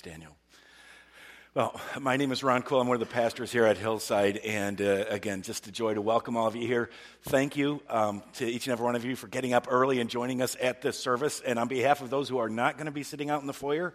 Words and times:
Thanks, 0.00 0.16
Daniel. 0.16 0.36
Well, 1.54 1.78
my 2.00 2.16
name 2.16 2.32
is 2.32 2.42
Ron 2.42 2.62
Cole. 2.62 2.80
I'm 2.80 2.88
one 2.88 2.94
of 2.94 3.00
the 3.00 3.12
pastors 3.12 3.52
here 3.52 3.66
at 3.66 3.76
Hillside. 3.76 4.38
And 4.38 4.80
uh, 4.80 5.04
again, 5.10 5.42
just 5.42 5.66
a 5.66 5.72
joy 5.72 5.92
to 5.92 6.00
welcome 6.00 6.38
all 6.38 6.46
of 6.46 6.56
you 6.56 6.66
here. 6.66 6.88
Thank 7.24 7.56
you 7.56 7.82
um, 7.90 8.22
to 8.34 8.46
each 8.46 8.66
and 8.66 8.72
every 8.72 8.84
one 8.84 8.96
of 8.96 9.04
you 9.04 9.14
for 9.14 9.26
getting 9.26 9.52
up 9.52 9.66
early 9.68 10.00
and 10.00 10.08
joining 10.08 10.40
us 10.40 10.56
at 10.58 10.80
this 10.80 10.98
service. 10.98 11.42
And 11.44 11.58
on 11.58 11.68
behalf 11.68 12.00
of 12.00 12.08
those 12.08 12.30
who 12.30 12.38
are 12.38 12.48
not 12.48 12.76
going 12.78 12.86
to 12.86 12.92
be 12.92 13.02
sitting 13.02 13.28
out 13.28 13.42
in 13.42 13.46
the 13.46 13.52
foyer, 13.52 13.94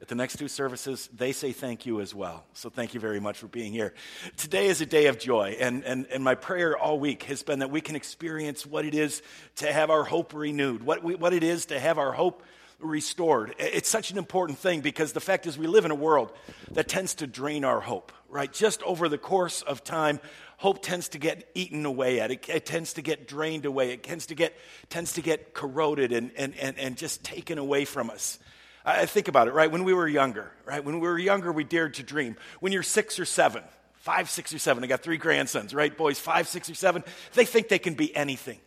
at 0.00 0.08
the 0.08 0.14
next 0.14 0.38
two 0.38 0.46
services, 0.46 1.08
they 1.14 1.32
say 1.32 1.52
thank 1.52 1.84
you 1.84 2.00
as 2.00 2.14
well. 2.14 2.44
So 2.52 2.70
thank 2.70 2.94
you 2.94 3.00
very 3.00 3.18
much 3.18 3.38
for 3.38 3.48
being 3.48 3.72
here. 3.72 3.92
Today 4.36 4.68
is 4.68 4.80
a 4.80 4.86
day 4.86 5.06
of 5.06 5.18
joy, 5.18 5.56
and, 5.58 5.84
and, 5.84 6.06
and 6.06 6.22
my 6.22 6.36
prayer 6.36 6.78
all 6.78 7.00
week 7.00 7.24
has 7.24 7.42
been 7.42 7.58
that 7.58 7.70
we 7.70 7.80
can 7.80 7.96
experience 7.96 8.64
what 8.64 8.84
it 8.84 8.94
is 8.94 9.20
to 9.56 9.72
have 9.72 9.90
our 9.90 10.04
hope 10.04 10.32
renewed, 10.32 10.82
what, 10.82 11.02
we, 11.02 11.16
what 11.16 11.34
it 11.34 11.42
is 11.42 11.66
to 11.66 11.78
have 11.80 11.98
our 11.98 12.12
hope 12.12 12.44
restored. 12.80 13.54
It's 13.58 13.88
such 13.88 14.10
an 14.10 14.18
important 14.18 14.58
thing 14.58 14.80
because 14.80 15.12
the 15.12 15.20
fact 15.20 15.46
is, 15.46 15.58
we 15.58 15.66
live 15.66 15.84
in 15.84 15.90
a 15.90 15.96
world 15.96 16.32
that 16.72 16.88
tends 16.88 17.14
to 17.16 17.26
drain 17.26 17.64
our 17.64 17.80
hope, 17.80 18.12
right? 18.28 18.52
Just 18.52 18.82
over 18.82 19.08
the 19.08 19.18
course 19.18 19.62
of 19.62 19.84
time, 19.84 20.20
hope 20.56 20.82
tends 20.82 21.08
to 21.10 21.18
get 21.18 21.48
eaten 21.54 21.86
away 21.86 22.20
at. 22.20 22.30
It, 22.30 22.48
it 22.48 22.66
tends 22.66 22.94
to 22.94 23.02
get 23.02 23.26
drained 23.26 23.64
away. 23.64 23.92
It 23.92 24.02
tends 24.02 24.26
to 24.26 24.34
get, 24.34 24.56
tends 24.88 25.14
to 25.14 25.22
get 25.22 25.54
corroded 25.54 26.12
and, 26.12 26.30
and, 26.36 26.54
and, 26.56 26.78
and 26.78 26.96
just 26.96 27.24
taken 27.24 27.58
away 27.58 27.84
from 27.84 28.10
us. 28.10 28.38
I 28.84 29.06
think 29.06 29.28
about 29.28 29.46
it, 29.46 29.52
right? 29.52 29.70
When 29.70 29.84
we 29.84 29.92
were 29.92 30.08
younger, 30.08 30.50
right? 30.64 30.82
When 30.82 31.00
we 31.00 31.08
were 31.08 31.18
younger, 31.18 31.52
we 31.52 31.64
dared 31.64 31.94
to 31.94 32.02
dream. 32.02 32.36
When 32.60 32.72
you're 32.72 32.82
six 32.82 33.18
or 33.18 33.24
seven, 33.26 33.62
five, 34.00 34.30
six, 34.30 34.52
or 34.54 34.58
seven, 34.58 34.82
I 34.82 34.86
got 34.86 35.02
three 35.02 35.18
grandsons, 35.18 35.74
right? 35.74 35.94
Boys, 35.94 36.18
five, 36.18 36.48
six, 36.48 36.70
or 36.70 36.74
seven, 36.74 37.04
they 37.34 37.44
think 37.44 37.68
they 37.68 37.78
can 37.78 37.94
be 37.94 38.14
anything. 38.16 38.58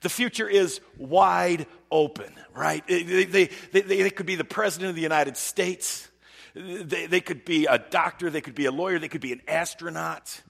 The 0.00 0.08
future 0.08 0.48
is 0.48 0.80
wide 0.96 1.66
open, 1.90 2.32
right? 2.54 2.86
They, 2.86 3.02
they, 3.02 3.50
they, 3.72 3.80
they, 3.80 4.10
could 4.10 4.26
be 4.26 4.36
the 4.36 4.44
president 4.44 4.90
of 4.90 4.96
the 4.96 5.02
United 5.02 5.36
States. 5.36 6.08
They, 6.54 7.06
they 7.06 7.20
could 7.20 7.44
be 7.44 7.66
a 7.66 7.78
doctor. 7.78 8.30
They 8.30 8.40
could 8.40 8.54
be 8.54 8.66
a 8.66 8.72
lawyer. 8.72 8.98
They 8.98 9.08
could 9.08 9.20
be 9.20 9.32
an 9.32 9.42
astronaut. 9.46 10.42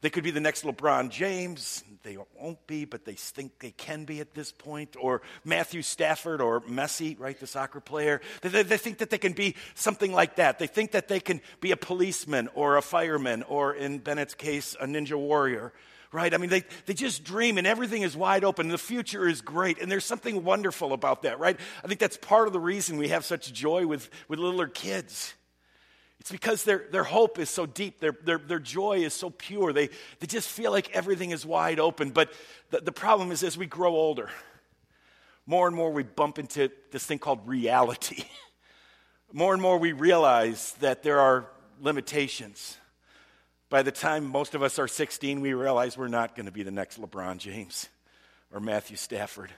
They 0.00 0.10
could 0.10 0.24
be 0.24 0.30
the 0.30 0.40
next 0.40 0.64
LeBron 0.64 1.10
James. 1.10 1.82
They 2.02 2.18
won't 2.38 2.66
be, 2.66 2.84
but 2.84 3.06
they 3.06 3.14
think 3.14 3.58
they 3.60 3.70
can 3.70 4.04
be 4.04 4.20
at 4.20 4.34
this 4.34 4.52
point. 4.52 4.96
Or 5.00 5.22
Matthew 5.44 5.80
Stafford 5.80 6.42
or 6.42 6.60
Messi, 6.62 7.18
right, 7.18 7.38
the 7.40 7.46
soccer 7.46 7.80
player. 7.80 8.20
They, 8.42 8.50
they, 8.50 8.62
they, 8.64 8.76
think 8.76 8.98
that 8.98 9.08
they 9.08 9.16
can 9.16 9.32
be 9.32 9.56
something 9.74 10.12
like 10.12 10.36
that. 10.36 10.58
They 10.58 10.66
think 10.66 10.92
that 10.92 11.08
they 11.08 11.20
can 11.20 11.40
be 11.60 11.70
a 11.70 11.76
policeman 11.76 12.50
or 12.54 12.76
a 12.76 12.82
fireman 12.82 13.44
or, 13.44 13.74
in 13.74 13.98
Bennett's 13.98 14.34
case, 14.34 14.76
a 14.78 14.86
ninja 14.86 15.16
warrior 15.16 15.72
right? 16.14 16.32
I 16.32 16.36
mean, 16.36 16.48
they, 16.48 16.62
they 16.86 16.94
just 16.94 17.24
dream 17.24 17.58
and 17.58 17.66
everything 17.66 18.02
is 18.02 18.16
wide 18.16 18.44
open. 18.44 18.68
The 18.68 18.78
future 18.78 19.28
is 19.28 19.40
great. 19.40 19.82
And 19.82 19.90
there's 19.90 20.04
something 20.04 20.44
wonderful 20.44 20.92
about 20.92 21.22
that, 21.22 21.40
right? 21.40 21.58
I 21.82 21.88
think 21.88 21.98
that's 21.98 22.16
part 22.16 22.46
of 22.46 22.52
the 22.52 22.60
reason 22.60 22.96
we 22.96 23.08
have 23.08 23.24
such 23.24 23.52
joy 23.52 23.84
with, 23.86 24.08
with 24.28 24.38
littler 24.38 24.68
kids. 24.68 25.34
It's 26.20 26.30
because 26.30 26.62
their, 26.62 26.86
their 26.90 27.02
hope 27.02 27.40
is 27.40 27.50
so 27.50 27.66
deep, 27.66 27.98
their, 27.98 28.14
their, 28.22 28.38
their 28.38 28.60
joy 28.60 28.98
is 28.98 29.12
so 29.12 29.28
pure. 29.28 29.72
They, 29.72 29.88
they 30.20 30.26
just 30.28 30.48
feel 30.48 30.70
like 30.70 30.94
everything 30.94 31.32
is 31.32 31.44
wide 31.44 31.80
open. 31.80 32.10
But 32.10 32.32
the, 32.70 32.80
the 32.80 32.92
problem 32.92 33.32
is, 33.32 33.42
as 33.42 33.58
we 33.58 33.66
grow 33.66 33.94
older, 33.94 34.30
more 35.46 35.66
and 35.66 35.76
more 35.76 35.90
we 35.90 36.04
bump 36.04 36.38
into 36.38 36.70
this 36.92 37.04
thing 37.04 37.18
called 37.18 37.46
reality. 37.46 38.24
more 39.32 39.52
and 39.52 39.60
more 39.60 39.78
we 39.78 39.92
realize 39.92 40.74
that 40.80 41.02
there 41.02 41.18
are 41.18 41.46
limitations 41.82 42.78
by 43.74 43.82
the 43.82 43.90
time 43.90 44.24
most 44.24 44.54
of 44.54 44.62
us 44.62 44.78
are 44.78 44.86
16, 44.86 45.40
we 45.40 45.52
realize 45.52 45.98
we're 45.98 46.06
not 46.06 46.36
going 46.36 46.46
to 46.46 46.52
be 46.52 46.62
the 46.62 46.70
next 46.70 47.00
LeBron 47.00 47.38
James 47.38 47.88
or 48.52 48.60
Matthew 48.60 48.96
Stafford. 48.96 49.50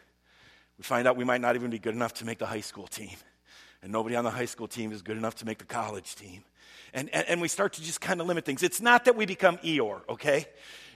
We 0.78 0.84
find 0.84 1.06
out 1.06 1.19
we 1.19 1.25
might 1.25 1.42
not 1.42 1.55
even 1.55 1.69
be 1.69 1.78
good 1.78 1.95
enough 1.95 2.14
to 2.14 2.25
make 2.25 2.39
the 2.39 2.47
high 2.47 2.62
school 2.62 2.87
team. 2.87 3.14
And 3.83 3.92
nobody 3.92 4.17
on 4.17 4.25
the 4.25 4.31
high 4.31 4.47
school 4.47 4.69
team 4.69 4.91
is 4.91 5.03
good 5.03 5.19
enough 5.19 5.34
to 5.34 5.44
make 5.44 5.59
the 5.59 5.67
college 5.67 6.14
team. 6.14 6.44
And, 6.94 7.11
and, 7.11 7.28
and 7.28 7.41
we 7.42 7.48
start 7.48 7.75
to 7.75 7.83
just 7.83 8.00
kind 8.00 8.22
of 8.22 8.27
limit 8.27 8.47
things. 8.47 8.62
It's 8.62 8.81
not 8.81 9.05
that 9.05 9.17
we 9.17 9.27
become 9.27 9.59
Eeyore, 9.59 10.00
okay? 10.09 10.47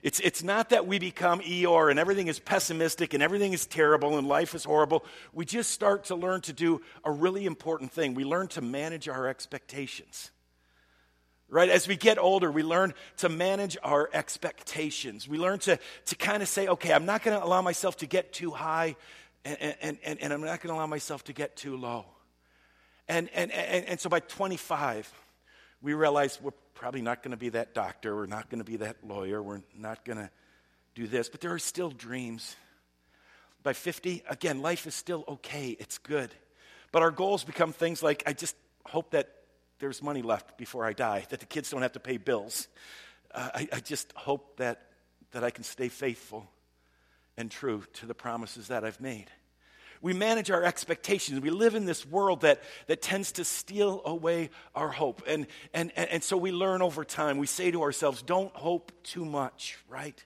It's, 0.02 0.18
it's 0.20 0.42
not 0.42 0.70
that 0.70 0.86
we 0.86 0.98
become 0.98 1.40
Eeyore 1.40 1.90
and 1.90 1.98
everything 1.98 2.28
is 2.28 2.38
pessimistic 2.38 3.12
and 3.12 3.22
everything 3.22 3.52
is 3.52 3.66
terrible 3.66 4.16
and 4.16 4.26
life 4.28 4.54
is 4.54 4.64
horrible. 4.64 5.04
We 5.34 5.44
just 5.44 5.72
start 5.72 6.04
to 6.04 6.14
learn 6.14 6.40
to 6.40 6.54
do 6.54 6.80
a 7.04 7.12
really 7.12 7.44
important 7.44 7.92
thing. 7.92 8.14
We 8.14 8.24
learn 8.24 8.48
to 8.48 8.62
manage 8.62 9.10
our 9.10 9.28
expectations 9.28 10.30
right? 11.50 11.68
As 11.68 11.86
we 11.88 11.96
get 11.96 12.18
older, 12.18 12.50
we 12.50 12.62
learn 12.62 12.94
to 13.18 13.28
manage 13.28 13.76
our 13.82 14.08
expectations. 14.12 15.28
We 15.28 15.38
learn 15.38 15.58
to, 15.60 15.78
to 16.06 16.16
kind 16.16 16.42
of 16.42 16.48
say, 16.48 16.68
okay, 16.68 16.92
I'm 16.92 17.06
not 17.06 17.22
going 17.22 17.38
to 17.38 17.44
allow 17.44 17.60
myself 17.60 17.98
to 17.98 18.06
get 18.06 18.32
too 18.32 18.52
high, 18.52 18.96
and, 19.44 19.76
and, 19.80 19.98
and, 20.04 20.22
and 20.22 20.32
I'm 20.32 20.40
not 20.40 20.60
going 20.60 20.72
to 20.72 20.74
allow 20.74 20.86
myself 20.86 21.24
to 21.24 21.32
get 21.32 21.56
too 21.56 21.76
low. 21.76 22.06
And, 23.08 23.28
and, 23.34 23.50
and, 23.50 23.84
and 23.86 24.00
so 24.00 24.08
by 24.08 24.20
25, 24.20 25.12
we 25.82 25.94
realize 25.94 26.40
we're 26.40 26.52
probably 26.74 27.02
not 27.02 27.22
going 27.22 27.32
to 27.32 27.36
be 27.36 27.50
that 27.50 27.74
doctor, 27.74 28.14
we're 28.14 28.26
not 28.26 28.48
going 28.48 28.60
to 28.60 28.64
be 28.64 28.76
that 28.76 28.96
lawyer, 29.04 29.42
we're 29.42 29.62
not 29.76 30.04
going 30.04 30.18
to 30.18 30.30
do 30.94 31.06
this, 31.06 31.28
but 31.28 31.40
there 31.40 31.52
are 31.52 31.58
still 31.58 31.90
dreams. 31.90 32.56
By 33.62 33.74
50, 33.74 34.22
again, 34.28 34.62
life 34.62 34.86
is 34.86 34.94
still 34.94 35.24
okay, 35.28 35.76
it's 35.78 35.98
good. 35.98 36.30
But 36.92 37.02
our 37.02 37.10
goals 37.10 37.44
become 37.44 37.72
things 37.72 38.02
like 38.02 38.22
I 38.26 38.32
just 38.32 38.56
hope 38.86 39.10
that 39.10 39.28
there's 39.80 40.02
money 40.02 40.22
left 40.22 40.56
before 40.56 40.84
I 40.84 40.92
die, 40.92 41.26
that 41.30 41.40
the 41.40 41.46
kids 41.46 41.70
don't 41.70 41.82
have 41.82 41.92
to 41.92 42.00
pay 42.00 42.18
bills. 42.18 42.68
Uh, 43.34 43.48
I, 43.54 43.68
I 43.72 43.80
just 43.80 44.12
hope 44.14 44.58
that, 44.58 44.82
that 45.32 45.42
I 45.42 45.50
can 45.50 45.64
stay 45.64 45.88
faithful 45.88 46.48
and 47.36 47.50
true 47.50 47.84
to 47.94 48.06
the 48.06 48.14
promises 48.14 48.68
that 48.68 48.84
I've 48.84 49.00
made. 49.00 49.26
We 50.02 50.14
manage 50.14 50.50
our 50.50 50.64
expectations. 50.64 51.40
We 51.40 51.50
live 51.50 51.74
in 51.74 51.84
this 51.84 52.06
world 52.06 52.40
that, 52.40 52.62
that 52.86 53.02
tends 53.02 53.32
to 53.32 53.44
steal 53.44 54.00
away 54.04 54.50
our 54.74 54.88
hope. 54.88 55.22
And, 55.26 55.46
and, 55.74 55.92
and, 55.94 56.08
and 56.08 56.22
so 56.22 56.36
we 56.38 56.52
learn 56.52 56.80
over 56.80 57.04
time. 57.04 57.36
We 57.36 57.46
say 57.46 57.70
to 57.70 57.82
ourselves, 57.82 58.22
don't 58.22 58.54
hope 58.56 58.92
too 59.02 59.24
much, 59.24 59.76
right? 59.88 60.24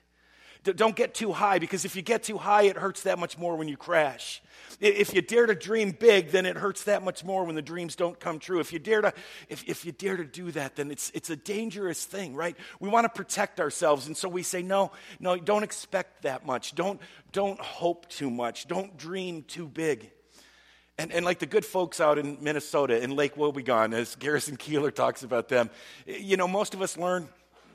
Don't 0.73 0.95
get 0.95 1.13
too 1.13 1.31
high 1.31 1.59
because 1.59 1.85
if 1.85 1.95
you 1.95 2.01
get 2.01 2.23
too 2.23 2.37
high, 2.37 2.63
it 2.63 2.75
hurts 2.75 3.03
that 3.03 3.19
much 3.19 3.37
more 3.37 3.55
when 3.55 3.67
you 3.67 3.77
crash. 3.77 4.41
If 4.79 5.13
you 5.13 5.21
dare 5.21 5.45
to 5.45 5.55
dream 5.55 5.91
big, 5.91 6.31
then 6.31 6.45
it 6.45 6.57
hurts 6.57 6.83
that 6.83 7.03
much 7.03 7.23
more 7.23 7.45
when 7.45 7.55
the 7.55 7.61
dreams 7.61 7.95
don't 7.95 8.19
come 8.19 8.39
true. 8.39 8.59
If 8.59 8.73
you 8.73 8.79
dare 8.79 9.01
to, 9.01 9.13
if, 9.47 9.63
if 9.67 9.85
you 9.85 9.91
dare 9.91 10.17
to 10.17 10.25
do 10.25 10.51
that, 10.51 10.75
then 10.75 10.91
it's, 10.91 11.11
it's 11.13 11.29
a 11.29 11.35
dangerous 11.35 12.03
thing, 12.03 12.35
right? 12.35 12.57
We 12.79 12.89
want 12.89 13.05
to 13.05 13.09
protect 13.09 13.59
ourselves. 13.59 14.07
And 14.07 14.17
so 14.17 14.27
we 14.27 14.43
say, 14.43 14.61
no, 14.61 14.91
no, 15.19 15.37
don't 15.37 15.63
expect 15.63 16.23
that 16.23 16.45
much. 16.45 16.75
Don't, 16.75 16.99
don't 17.31 17.59
hope 17.59 18.09
too 18.09 18.29
much. 18.29 18.67
Don't 18.67 18.97
dream 18.97 19.43
too 19.43 19.67
big. 19.67 20.11
And, 20.97 21.11
and 21.11 21.25
like 21.25 21.39
the 21.39 21.45
good 21.45 21.65
folks 21.65 21.99
out 21.99 22.17
in 22.17 22.37
Minnesota, 22.41 23.01
in 23.01 23.15
Lake 23.15 23.35
Wobegon, 23.35 23.93
as 23.93 24.15
Garrison 24.15 24.57
Keillor 24.57 24.93
talks 24.93 25.23
about 25.23 25.49
them, 25.49 25.69
you 26.05 26.37
know, 26.37 26.47
most 26.47 26.73
of 26.73 26.81
us 26.81 26.97
learn, 26.97 27.27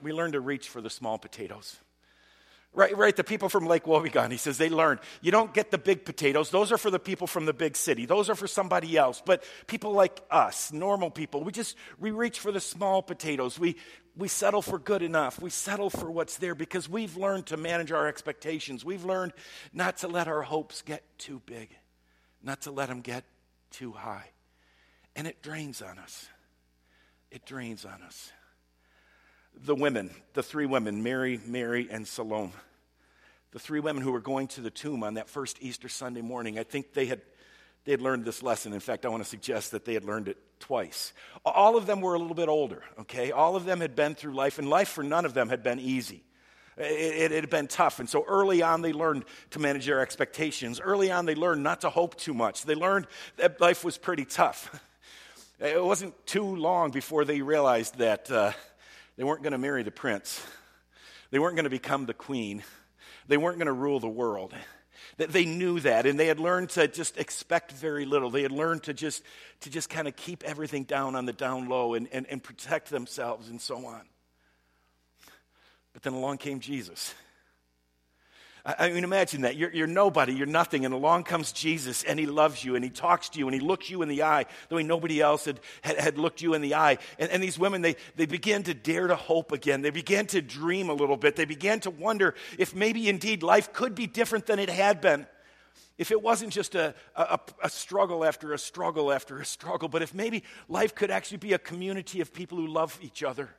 we 0.03 0.13
learn 0.13 0.33
to 0.33 0.41
reach 0.41 0.69
for 0.69 0.81
the 0.81 0.91
small 0.91 1.19
potatoes. 1.19 1.79
Right, 2.73 2.97
right. 2.97 3.17
The 3.17 3.25
people 3.25 3.49
from 3.49 3.67
Lake 3.67 3.85
Wobegon, 3.85 4.31
he 4.31 4.37
says, 4.37 4.57
they 4.57 4.69
learned 4.69 5.01
you 5.21 5.33
don't 5.33 5.53
get 5.53 5.73
the 5.73 5.79
big 5.79 6.05
potatoes. 6.05 6.51
Those 6.51 6.71
are 6.71 6.79
for 6.79 6.91
the 6.91 7.01
people 7.01 7.27
from 7.27 7.45
the 7.45 7.53
big 7.53 7.77
city. 7.77 8.07
Those 8.07 8.31
are 8.31 8.37
for 8.37 8.47
somebody 8.47 8.97
else. 8.97 9.21
But 9.25 9.43
people 9.67 9.93
like 9.93 10.21
us, 10.31 10.73
normal 10.73 11.11
people, 11.11 11.43
we 11.43 11.51
just 11.51 11.77
we 11.99 12.13
reach 12.13 12.39
for 12.39 12.53
the 12.53 12.61
small 12.61 13.03
potatoes. 13.03 13.59
We 13.59 13.77
we 14.17 14.29
settle 14.29 14.63
for 14.63 14.79
good 14.79 15.03
enough. 15.03 15.41
We 15.41 15.51
settle 15.51 15.91
for 15.91 16.11
what's 16.13 16.37
there 16.37 16.55
because 16.55 16.89
we've 16.89 17.17
learned 17.17 17.47
to 17.47 17.57
manage 17.57 17.91
our 17.91 18.07
expectations. 18.07 18.85
We've 18.85 19.05
learned 19.05 19.33
not 19.73 19.99
to 19.99 20.09
let 20.09 20.29
our 20.29 20.43
hopes 20.43 20.83
get 20.83 21.03
too 21.19 21.43
big, 21.47 21.71
not 22.41 22.63
to 22.63 22.71
let 22.71 22.89
them 22.89 23.01
get 23.01 23.25
too 23.73 23.93
high. 23.93 24.31
And 25.17 25.27
it 25.27 25.43
drains 25.43 25.83
on 25.83 25.99
us. 25.99 26.29
It 27.33 27.45
drains 27.45 27.85
on 27.85 28.03
us 28.03 28.31
the 29.55 29.75
women, 29.75 30.11
the 30.35 30.43
three 30.43 30.67
women, 30.67 31.03
Mary, 31.03 31.41
Mary, 31.47 31.89
and 31.91 32.07
Salome, 32.07 32.53
the 33.53 33.59
three 33.59 33.81
women 33.81 34.03
who 34.03 34.13
were 34.13 34.21
going 34.21 34.49
to 34.49 34.61
the 34.61 34.71
tomb 34.71 35.03
on 35.03 35.15
that 35.15 35.29
first 35.29 35.59
Easter 35.61 35.89
Sunday 35.89 36.23
morning, 36.23 36.59
I 36.59 36.63
think 36.63 36.93
they 36.93 37.07
had, 37.07 37.21
they 37.85 37.93
had 37.93 38.01
learned 38.01 38.25
this 38.25 38.43
lesson. 38.43 38.73
In 38.73 38.81
fact, 38.81 39.05
I 39.05 39.09
want 39.09 39.23
to 39.23 39.29
suggest 39.29 39.73
that 39.73 39.85
they 39.85 39.95
had 39.95 40.05
learned 40.05 40.29
it 40.29 40.39
twice. 40.61 41.13
All 41.45 41.77
of 41.77 41.87
them 41.87 42.01
were 42.01 42.15
a 42.15 42.19
little 42.19 42.35
bit 42.35 42.49
older, 42.49 42.83
okay? 43.01 43.33
All 43.33 43.57
of 43.57 43.65
them 43.65 43.81
had 43.81 43.97
been 43.97 44.15
through 44.15 44.35
life, 44.35 44.59
and 44.59 44.69
life 44.69 44.89
for 44.89 45.03
none 45.03 45.25
of 45.25 45.35
them 45.35 45.49
had 45.49 45.63
been 45.63 45.81
easy. 45.81 46.23
It, 46.77 47.33
it, 47.33 47.33
had 47.33 47.51
been 47.51 47.67
tough. 47.67 47.99
And 47.99 48.09
so 48.09 48.25
early 48.27 48.63
on, 48.63 48.81
they 48.81 48.93
learned 48.93 49.25
to 49.51 49.59
manage 49.59 49.85
their 49.85 50.01
expectations. 50.01 50.81
Early 50.81 51.11
on, 51.11 51.27
they 51.27 51.35
learned 51.35 51.63
not 51.63 51.83
to 51.83 51.91
hope 51.91 52.17
too 52.17 52.33
much. 52.33 52.63
They 52.63 52.75
learned 52.75 53.07
that 53.37 53.61
life 53.61 53.85
was 53.85 53.99
pretty 53.99 54.25
tough. 54.25 54.81
It 55.63 55.85
wasn't 55.85 56.15
too 56.25 56.57
long 56.57 56.91
before 56.91 57.27
they 57.27 57.43
realized 57.43 57.99
that. 57.99 58.31
Uh, 58.31 58.53
they 59.17 59.25
weren't 59.25 59.43
going 59.43 59.53
to 59.53 59.59
marry 59.59 59.83
the 59.83 59.91
prince, 59.91 60.45
they 61.31 61.39
weren't 61.39 61.57
going 61.57 61.65
to 61.65 61.71
become 61.71 62.07
the 62.07 62.15
queen, 62.15 62.63
they 63.29 63.37
weren't 63.37 63.59
going 63.59 63.67
to 63.67 63.73
rule 63.73 64.01
the 64.01 64.09
world. 64.09 64.55
They 65.17 65.45
knew 65.45 65.81
that, 65.81 66.07
and 66.07 66.19
they 66.19 66.27
had 66.27 66.39
learned 66.41 66.71
to 66.71 66.89
just 66.89 67.19
expect 67.19 67.73
very 67.73 68.07
little. 68.07 68.31
They 68.31 68.43
had 68.43 68.53
learned 68.53 68.85
to 68.85 68.95
just, 68.95 69.23
to 69.61 69.71
just 69.71 69.91
kind 69.91 70.09
of 70.09 70.17
keep 70.17 70.43
everything 70.45 70.85
down 70.85 71.15
on 71.15 71.27
the 71.27 71.33
down 71.33 71.69
low 71.69 71.95
and, 71.95 72.09
and, 72.13 72.27
and 72.27 72.43
protect 72.43 72.91
themselves 72.91 73.49
and 73.49 73.61
so 73.61 73.85
on. 73.87 74.03
But 75.93 76.03
then 76.03 76.13
along 76.13 76.39
came 76.39 76.61
Jesus. 76.61 77.15
I 78.65 78.91
mean, 78.91 79.05
imagine 79.05 79.43
that. 79.43 79.57
You're, 79.57 79.73
you're, 79.73 79.87
nobody, 79.87 80.35
you're 80.35 80.47
nothing, 80.47 80.85
and 80.85 80.93
along 80.93 81.25
comes 81.25 81.53
Jesus, 81.53 82.03
and 82.03 82.19
he 82.19 82.27
loves 82.27 82.63
you, 82.63 82.75
and 82.75 82.85
he 82.85 82.91
talks 82.91 83.31
to 83.31 83.39
you, 83.39 83.47
and 83.47 83.55
he 83.55 83.61
looks 83.61 83.89
you 83.89 84.03
in 84.03 84.09
the 84.09 84.23
eye, 84.23 84.45
the 84.69 84.75
way 84.75 84.83
nobody 84.83 85.21
else 85.21 85.47
had, 85.47 85.61
had, 85.83 85.99
had 85.99 86.19
looked 86.19 86.43
you 86.43 86.53
in 86.55 86.61
the 86.61 86.75
eye. 86.75 86.99
And, 87.19 87.31
and, 87.31 87.43
these 87.43 87.59
women, 87.59 87.81
they, 87.81 87.97
they 88.17 88.27
began 88.27 88.63
to 88.65 88.75
dare 88.75 89.07
to 89.07 89.17
hope 89.17 89.53
again. 89.53 89.81
They 89.81 89.91
began 89.91 90.27
to 90.27 90.43
dream 90.43 90.91
a 90.91 90.95
little 90.95 91.17
bit. 91.17 91.37
They 91.37 91.47
began 91.47 91.81
to 91.81 91.91
wonder 91.91 92.35
if 92.59 92.75
maybe 92.75 93.09
indeed 93.09 93.43
life 93.43 93.73
could 93.73 93.95
be 93.95 94.07
different 94.07 94.47
than 94.47 94.59
it 94.59 94.69
had 94.69 95.01
been. 95.01 95.27
If 95.97 96.11
it 96.11 96.23
wasn't 96.23 96.53
just 96.53 96.75
a, 96.75 96.95
a, 97.15 97.39
a 97.63 97.69
struggle 97.69 98.25
after 98.25 98.53
a 98.53 98.59
struggle 98.59 99.13
after 99.13 99.39
a 99.39 99.45
struggle, 99.45 99.89
but 99.89 100.03
if 100.03 100.15
maybe 100.15 100.45
life 100.69 100.95
could 100.95 101.11
actually 101.11 101.39
be 101.39 101.53
a 101.53 101.59
community 101.59 102.21
of 102.21 102.33
people 102.33 102.59
who 102.59 102.67
love 102.67 102.99
each 103.03 103.23
other. 103.23 103.51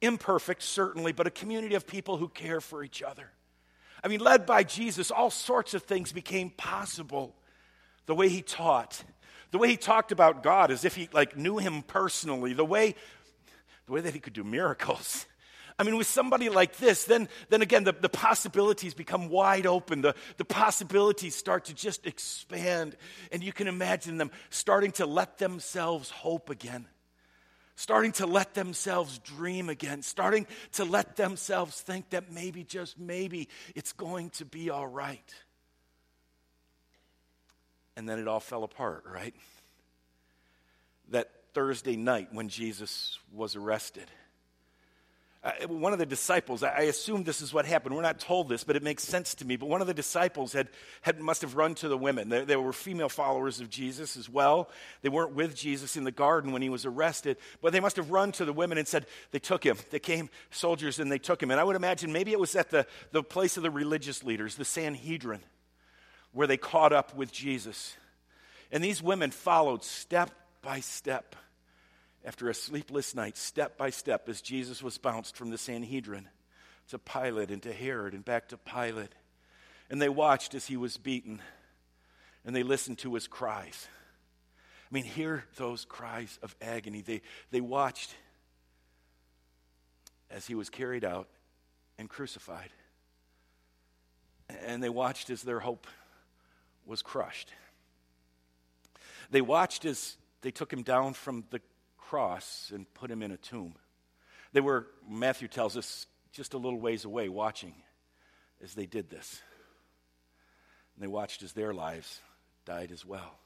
Imperfect, 0.00 0.62
certainly, 0.62 1.12
but 1.12 1.26
a 1.26 1.30
community 1.30 1.74
of 1.74 1.86
people 1.86 2.16
who 2.16 2.28
care 2.28 2.60
for 2.60 2.84
each 2.84 3.02
other. 3.02 3.30
I 4.02 4.08
mean, 4.08 4.20
led 4.20 4.46
by 4.46 4.62
Jesus, 4.62 5.10
all 5.10 5.30
sorts 5.30 5.74
of 5.74 5.82
things 5.82 6.12
became 6.12 6.50
possible. 6.50 7.34
The 8.06 8.14
way 8.14 8.28
he 8.28 8.42
taught, 8.42 9.02
the 9.50 9.58
way 9.58 9.68
he 9.68 9.76
talked 9.76 10.12
about 10.12 10.42
God 10.42 10.70
as 10.70 10.84
if 10.84 10.94
he 10.94 11.08
like 11.12 11.36
knew 11.36 11.58
him 11.58 11.82
personally, 11.82 12.52
the 12.52 12.64
way, 12.64 12.94
the 13.86 13.92
way 13.92 14.00
that 14.00 14.14
he 14.14 14.20
could 14.20 14.32
do 14.32 14.44
miracles. 14.44 15.26
I 15.80 15.84
mean, 15.84 15.96
with 15.96 16.08
somebody 16.08 16.48
like 16.48 16.76
this, 16.78 17.04
then, 17.04 17.28
then 17.50 17.62
again, 17.62 17.84
the, 17.84 17.92
the 17.92 18.08
possibilities 18.08 18.94
become 18.94 19.28
wide 19.28 19.64
open. 19.64 20.02
The, 20.02 20.16
the 20.36 20.44
possibilities 20.44 21.36
start 21.36 21.66
to 21.66 21.74
just 21.74 22.04
expand. 22.04 22.96
And 23.30 23.44
you 23.44 23.52
can 23.52 23.68
imagine 23.68 24.18
them 24.18 24.32
starting 24.50 24.90
to 24.92 25.06
let 25.06 25.38
themselves 25.38 26.10
hope 26.10 26.50
again 26.50 26.86
starting 27.78 28.10
to 28.10 28.26
let 28.26 28.54
themselves 28.54 29.20
dream 29.20 29.68
again, 29.68 30.02
starting 30.02 30.48
to 30.72 30.84
let 30.84 31.14
themselves 31.14 31.80
think 31.80 32.10
that 32.10 32.32
maybe, 32.32 32.64
just 32.64 32.98
maybe, 32.98 33.48
it's 33.76 33.92
going 33.92 34.30
to 34.30 34.44
be 34.44 34.68
all 34.68 34.86
right. 34.86 35.32
And 37.96 38.08
then 38.08 38.18
it 38.18 38.26
all 38.26 38.40
fell 38.40 38.64
apart, 38.64 39.04
right? 39.06 39.32
That 41.10 41.30
Thursday 41.54 41.94
night 41.94 42.30
when 42.32 42.48
Jesus 42.48 43.20
was 43.32 43.54
arrested 43.54 44.10
Uh, 45.44 45.52
one 45.68 45.92
of 45.92 46.00
the 46.00 46.06
disciples, 46.06 46.64
I 46.64 46.82
assume 46.82 47.22
this 47.22 47.40
is 47.40 47.54
what 47.54 47.64
happened. 47.64 47.94
We're 47.94 48.02
not 48.02 48.18
told 48.18 48.48
this, 48.48 48.64
but 48.64 48.74
it 48.74 48.82
makes 48.82 49.04
sense 49.04 49.36
to 49.36 49.46
me. 49.46 49.54
But 49.54 49.68
one 49.68 49.80
of 49.80 49.86
the 49.86 49.94
disciples 49.94 50.52
had, 50.52 50.68
had 51.02 51.20
must 51.20 51.42
have 51.42 51.54
run 51.54 51.76
to 51.76 51.88
the 51.88 51.96
women. 51.96 52.28
There, 52.28 52.44
there 52.44 52.60
were 52.60 52.72
female 52.72 53.08
followers 53.08 53.60
of 53.60 53.70
Jesus 53.70 54.16
as 54.16 54.28
well. 54.28 54.68
They 55.02 55.08
weren't 55.08 55.36
with 55.36 55.54
Jesus 55.54 55.96
in 55.96 56.02
the 56.02 56.10
garden 56.10 56.50
when 56.50 56.60
he 56.60 56.68
was 56.68 56.84
arrested, 56.84 57.36
but 57.62 57.72
they 57.72 57.78
must 57.78 57.94
have 57.96 58.10
run 58.10 58.32
to 58.32 58.44
the 58.44 58.52
women 58.52 58.78
and 58.78 58.88
said, 58.88 59.06
They 59.30 59.38
took 59.38 59.64
him. 59.64 59.76
They 59.90 60.00
came, 60.00 60.28
soldiers, 60.50 60.98
and 60.98 61.10
they 61.10 61.18
took 61.18 61.40
him. 61.40 61.52
And 61.52 61.60
I 61.60 61.64
would 61.64 61.76
imagine 61.76 62.12
maybe 62.12 62.32
it 62.32 62.40
was 62.40 62.56
at 62.56 62.70
the, 62.70 62.84
the 63.12 63.22
place 63.22 63.56
of 63.56 63.62
the 63.62 63.70
religious 63.70 64.24
leaders, 64.24 64.56
the 64.56 64.64
Sanhedrin, 64.64 65.40
where 66.32 66.48
they 66.48 66.56
caught 66.56 66.92
up 66.92 67.14
with 67.14 67.30
Jesus. 67.30 67.96
And 68.72 68.82
these 68.82 69.00
women 69.00 69.30
followed 69.30 69.84
step 69.84 70.32
by 70.62 70.80
step 70.80 71.36
after 72.24 72.48
a 72.48 72.54
sleepless 72.54 73.14
night, 73.14 73.36
step 73.36 73.76
by 73.76 73.90
step, 73.90 74.28
as 74.28 74.40
Jesus 74.40 74.82
was 74.82 74.98
bounced 74.98 75.36
from 75.36 75.50
the 75.50 75.58
Sanhedrin 75.58 76.28
to 76.88 76.98
Pilate 76.98 77.50
and 77.50 77.62
to 77.62 77.72
Herod 77.72 78.14
and 78.14 78.24
back 78.24 78.48
to 78.48 78.56
Pilate. 78.56 79.12
And 79.90 80.00
they 80.00 80.08
watched 80.08 80.54
as 80.54 80.66
he 80.66 80.76
was 80.76 80.96
beaten 80.96 81.40
and 82.44 82.54
they 82.54 82.62
listened 82.62 82.98
to 82.98 83.14
his 83.14 83.26
cries. 83.26 83.88
I 84.90 84.94
mean, 84.94 85.04
hear 85.04 85.44
those 85.56 85.84
cries 85.84 86.38
of 86.42 86.56
agony. 86.62 87.02
They, 87.02 87.20
they 87.50 87.60
watched 87.60 88.14
as 90.30 90.46
he 90.46 90.54
was 90.54 90.70
carried 90.70 91.04
out 91.04 91.28
and 91.98 92.08
crucified. 92.08 92.70
And 94.64 94.82
they 94.82 94.88
watched 94.88 95.28
as 95.28 95.42
their 95.42 95.60
hope 95.60 95.86
was 96.86 97.02
crushed. 97.02 97.52
They 99.30 99.42
watched 99.42 99.84
as 99.84 100.16
they 100.40 100.50
took 100.50 100.72
him 100.72 100.82
down 100.82 101.12
from 101.12 101.44
the 101.50 101.60
cross 102.08 102.72
and 102.74 102.92
put 102.94 103.10
him 103.10 103.22
in 103.22 103.30
a 103.30 103.36
tomb. 103.36 103.74
They 104.52 104.60
were, 104.60 104.86
Matthew 105.08 105.46
tells 105.46 105.76
us, 105.76 106.06
just 106.32 106.54
a 106.54 106.58
little 106.58 106.78
ways 106.78 107.04
away 107.04 107.28
watching 107.28 107.74
as 108.62 108.74
they 108.74 108.86
did 108.86 109.10
this. 109.10 109.42
And 110.94 111.02
they 111.02 111.08
watched 111.08 111.42
as 111.42 111.52
their 111.52 111.74
lives 111.74 112.20
died 112.64 112.92
as 112.92 113.04
well. 113.04 113.38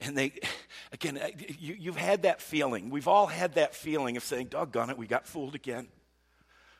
And 0.00 0.18
they, 0.18 0.32
again, 0.92 1.20
you, 1.60 1.76
you've 1.78 1.96
had 1.96 2.22
that 2.22 2.40
feeling. 2.40 2.90
We've 2.90 3.08
all 3.08 3.28
had 3.28 3.54
that 3.54 3.74
feeling 3.74 4.16
of 4.16 4.24
saying, 4.24 4.48
doggone 4.48 4.90
it, 4.90 4.98
we 4.98 5.06
got 5.06 5.26
fooled 5.26 5.54
again. 5.54 5.88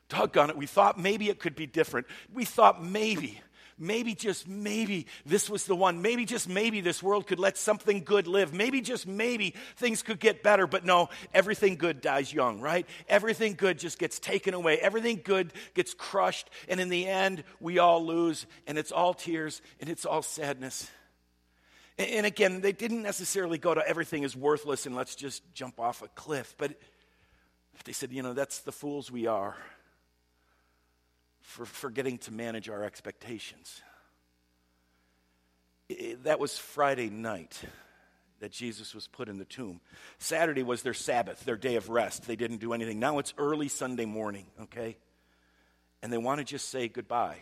Doggone 0.09 0.50
it, 0.50 0.56
we 0.56 0.67
thought 0.67 0.99
maybe 0.99 1.31
it 1.31 1.39
could 1.39 1.55
be 1.55 1.67
different. 1.67 2.06
We 2.33 2.44
thought 2.44 2.85
maybe 2.85 3.41
maybe 3.82 4.14
just 4.14 4.46
maybe 4.46 5.06
this 5.26 5.50
was 5.50 5.67
the 5.67 5.75
one. 5.75 6.00
Maybe 6.00 6.25
just 6.25 6.49
maybe 6.49 6.81
this 6.81 7.02
world 7.02 7.26
could 7.26 7.40
let 7.40 7.58
something 7.58 8.05
good 8.05 8.26
live. 8.26 8.55
Maybe 8.55 8.81
just 8.81 9.06
maybe 9.06 9.55
things 9.76 10.02
could 10.02 10.20
get 10.20 10.43
better. 10.43 10.67
But 10.67 10.84
no, 10.84 11.11
everything 11.34 11.76
good 11.76 12.00
dies 12.00 12.32
young, 12.32 12.61
right? 12.61 12.87
Everything 13.08 13.55
good 13.55 13.79
just 13.79 13.99
gets 13.99 14.19
taken 14.19 14.55
away. 14.55 14.79
Everything 14.79 15.20
good 15.23 15.52
gets 15.75 15.93
crushed. 15.93 16.49
And 16.69 16.81
in 16.81 16.88
the 16.88 17.06
end, 17.06 17.43
we 17.61 17.79
all 17.79 18.06
lose. 18.06 18.46
And 18.67 18.79
it's 18.79 18.93
all 18.93 19.12
tears 19.12 19.61
and 19.81 19.90
it's 19.90 20.06
all 20.06 20.23
sadness. 20.23 20.88
And 21.99 22.25
again, 22.25 22.62
they 22.62 22.73
didn't 22.73 23.02
necessarily 23.02 23.58
go 23.58 23.75
to 23.75 23.87
everything 23.87 24.23
is 24.23 24.34
worthless 24.34 24.87
and 24.87 24.94
let's 24.94 25.14
just 25.14 25.43
jump 25.52 25.79
off 25.79 26.02
a 26.02 26.08
cliff. 26.08 26.55
But 26.56 26.73
they 27.84 27.93
said, 27.93 28.12
you 28.12 28.23
know, 28.23 28.32
that's 28.32 28.61
the 28.61 28.73
fools 28.73 29.11
we 29.11 29.26
are 29.26 29.56
for 31.52 31.66
forgetting 31.66 32.16
to 32.16 32.32
manage 32.32 32.70
our 32.70 32.82
expectations. 32.82 33.82
That 36.22 36.40
was 36.40 36.56
Friday 36.56 37.10
night 37.10 37.60
that 38.40 38.50
Jesus 38.50 38.94
was 38.94 39.06
put 39.06 39.28
in 39.28 39.37
the 39.37 39.44
tomb. 39.44 39.82
Saturday 40.19 40.62
was 40.62 40.82
their 40.82 40.94
Sabbath, 40.94 41.44
their 41.44 41.58
day 41.58 41.76
of 41.76 41.90
rest. 41.90 42.26
They 42.26 42.37
didn't 42.37 42.60
do 42.60 42.72
anything. 42.72 42.99
Now 42.99 43.19
it's 43.19 43.34
early 43.37 43.69
Sunday 43.69 44.06
morning, 44.06 44.46
okay? 44.62 44.96
And 46.02 46.10
they 46.10 46.16
want 46.16 46.38
to 46.38 46.44
just 46.44 46.70
say 46.70 46.88
goodbye. 46.88 47.37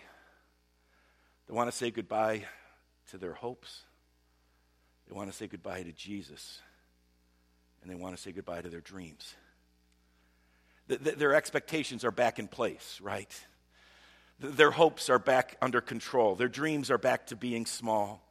They 1.46 1.54
want 1.54 1.70
to 1.70 1.76
say 1.76 1.92
goodbye 1.92 2.44
to 3.10 3.18
their 3.18 3.32
hopes. 3.32 3.84
They 5.08 5.14
want 5.14 5.30
to 5.30 5.36
say 5.36 5.46
goodbye 5.46 5.84
to 5.84 5.92
Jesus. 5.92 6.60
And 7.80 7.90
they 7.90 7.94
want 7.94 8.16
to 8.16 8.20
say 8.20 8.32
goodbye 8.32 8.60
to 8.60 8.68
their 8.68 8.80
dreams. 8.80 9.36
their 10.88 11.34
expectations 11.34 12.04
are 12.04 12.10
back 12.10 12.40
in 12.40 12.48
place, 12.48 12.98
right? 13.00 13.46
Their 14.40 14.70
hopes 14.70 15.10
are 15.10 15.18
back 15.18 15.56
under 15.60 15.80
control. 15.80 16.34
Their 16.34 16.48
dreams 16.48 16.90
are 16.90 16.98
back 16.98 17.26
to 17.26 17.36
being 17.36 17.66
small. 17.66 18.26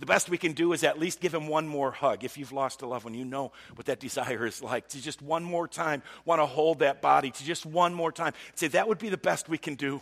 The 0.00 0.06
best 0.06 0.28
we 0.28 0.36
can 0.38 0.52
do 0.52 0.72
is 0.72 0.82
at 0.82 0.98
least 0.98 1.20
give 1.20 1.32
him 1.32 1.46
one 1.46 1.68
more 1.68 1.92
hug. 1.92 2.24
If 2.24 2.36
you've 2.36 2.50
lost 2.50 2.82
a 2.82 2.86
loved 2.86 3.04
one, 3.04 3.14
you 3.14 3.24
know 3.24 3.52
what 3.76 3.86
that 3.86 4.00
desire 4.08 4.44
is 4.44 4.60
like. 4.60 4.88
To 4.88 5.00
just 5.00 5.22
one 5.22 5.44
more 5.44 5.68
time 5.68 6.02
want 6.24 6.40
to 6.40 6.46
hold 6.46 6.80
that 6.80 7.00
body, 7.00 7.30
to 7.30 7.44
just 7.44 7.64
one 7.64 7.94
more 7.94 8.10
time 8.10 8.32
say, 8.56 8.66
that 8.68 8.88
would 8.88 8.98
be 8.98 9.10
the 9.10 9.16
best 9.16 9.48
we 9.48 9.58
can 9.58 9.76
do. 9.76 10.00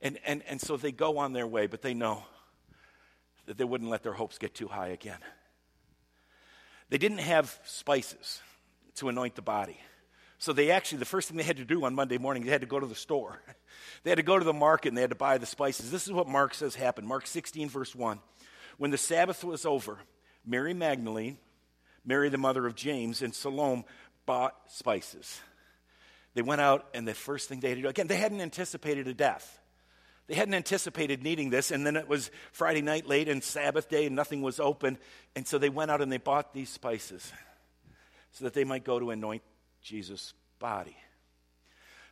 And, 0.00 0.18
and, 0.24 0.42
and 0.48 0.60
so 0.60 0.76
they 0.76 0.92
go 0.92 1.18
on 1.18 1.32
their 1.32 1.46
way, 1.46 1.66
but 1.66 1.82
they 1.82 1.94
know 1.94 2.22
that 3.46 3.58
they 3.58 3.64
wouldn't 3.64 3.90
let 3.90 4.04
their 4.04 4.12
hopes 4.12 4.38
get 4.38 4.54
too 4.54 4.68
high 4.68 4.88
again. 4.88 5.18
They 6.90 6.98
didn't 6.98 7.18
have 7.18 7.58
spices 7.64 8.40
to 8.96 9.08
anoint 9.08 9.34
the 9.34 9.42
body. 9.42 9.78
So 10.42 10.52
they 10.52 10.72
actually, 10.72 10.98
the 10.98 11.04
first 11.04 11.28
thing 11.28 11.36
they 11.36 11.44
had 11.44 11.58
to 11.58 11.64
do 11.64 11.84
on 11.84 11.94
Monday 11.94 12.18
morning, 12.18 12.42
they 12.42 12.50
had 12.50 12.62
to 12.62 12.66
go 12.66 12.80
to 12.80 12.86
the 12.86 12.96
store. 12.96 13.40
They 14.02 14.10
had 14.10 14.16
to 14.16 14.24
go 14.24 14.36
to 14.36 14.44
the 14.44 14.52
market 14.52 14.88
and 14.88 14.96
they 14.96 15.00
had 15.00 15.10
to 15.10 15.16
buy 15.16 15.38
the 15.38 15.46
spices. 15.46 15.92
This 15.92 16.06
is 16.06 16.12
what 16.12 16.26
Mark 16.26 16.54
says 16.54 16.74
happened. 16.74 17.06
Mark 17.06 17.28
16, 17.28 17.68
verse 17.68 17.94
1. 17.94 18.18
When 18.76 18.90
the 18.90 18.98
Sabbath 18.98 19.44
was 19.44 19.64
over, 19.64 19.98
Mary 20.44 20.74
Magdalene, 20.74 21.38
Mary 22.04 22.28
the 22.28 22.36
mother 22.36 22.66
of 22.66 22.74
James, 22.74 23.22
and 23.22 23.32
Salome 23.32 23.84
bought 24.26 24.56
spices. 24.66 25.40
They 26.34 26.42
went 26.42 26.60
out, 26.60 26.88
and 26.92 27.06
the 27.06 27.14
first 27.14 27.48
thing 27.48 27.60
they 27.60 27.68
had 27.68 27.76
to 27.76 27.82
do, 27.82 27.88
again, 27.88 28.08
they 28.08 28.16
hadn't 28.16 28.40
anticipated 28.40 29.06
a 29.06 29.14
death. 29.14 29.60
They 30.26 30.34
hadn't 30.34 30.54
anticipated 30.54 31.22
needing 31.22 31.50
this, 31.50 31.70
and 31.70 31.86
then 31.86 31.94
it 31.94 32.08
was 32.08 32.32
Friday 32.50 32.82
night 32.82 33.06
late 33.06 33.28
and 33.28 33.42
Sabbath 33.42 33.88
day, 33.88 34.06
and 34.06 34.16
nothing 34.16 34.42
was 34.42 34.58
open. 34.58 34.98
And 35.36 35.46
so 35.46 35.58
they 35.58 35.70
went 35.70 35.92
out 35.92 36.02
and 36.02 36.10
they 36.10 36.18
bought 36.18 36.52
these 36.52 36.70
spices 36.70 37.32
so 38.32 38.44
that 38.44 38.54
they 38.54 38.64
might 38.64 38.84
go 38.84 38.98
to 38.98 39.10
anoint 39.10 39.42
Jesus' 39.82 40.34
body. 40.58 40.96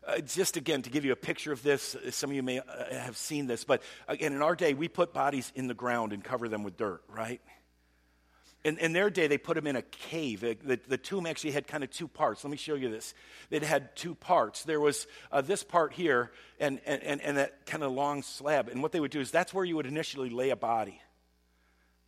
Uh, 0.06 0.18
just 0.20 0.56
again, 0.56 0.82
to 0.82 0.90
give 0.90 1.04
you 1.04 1.12
a 1.12 1.16
picture 1.16 1.52
of 1.52 1.62
this, 1.62 1.94
uh, 1.94 2.10
some 2.10 2.30
of 2.30 2.36
you 2.36 2.42
may 2.42 2.58
uh, 2.58 2.62
have 2.90 3.16
seen 3.16 3.46
this, 3.46 3.64
but 3.64 3.82
again, 4.08 4.32
in 4.32 4.40
our 4.42 4.56
day, 4.56 4.72
we 4.72 4.88
put 4.88 5.12
bodies 5.12 5.52
in 5.54 5.66
the 5.66 5.74
ground 5.74 6.12
and 6.12 6.24
cover 6.24 6.48
them 6.48 6.62
with 6.62 6.76
dirt, 6.76 7.02
right? 7.08 7.40
In, 8.64 8.78
in 8.78 8.92
their 8.92 9.08
day, 9.08 9.26
they 9.26 9.38
put 9.38 9.54
them 9.54 9.66
in 9.66 9.76
a 9.76 9.82
cave. 9.82 10.40
The, 10.40 10.78
the, 10.86 10.98
tomb 10.98 11.26
actually 11.26 11.52
had 11.52 11.66
kind 11.66 11.82
of 11.82 11.90
two 11.90 12.08
parts. 12.08 12.44
Let 12.44 12.50
me 12.50 12.58
show 12.58 12.74
you 12.74 12.90
this. 12.90 13.14
It 13.50 13.62
had 13.62 13.94
two 13.96 14.14
parts. 14.14 14.64
There 14.64 14.80
was 14.80 15.06
uh, 15.32 15.40
this 15.40 15.62
part 15.62 15.94
here 15.94 16.30
and, 16.58 16.78
and, 16.84 17.22
and 17.22 17.38
that 17.38 17.64
kind 17.64 17.82
of 17.82 17.92
long 17.92 18.22
slab. 18.22 18.68
And 18.68 18.82
what 18.82 18.92
they 18.92 19.00
would 19.00 19.10
do 19.10 19.20
is 19.20 19.30
that's 19.30 19.54
where 19.54 19.64
you 19.64 19.76
would 19.76 19.86
initially 19.86 20.28
lay 20.28 20.50
a 20.50 20.56
body, 20.56 21.00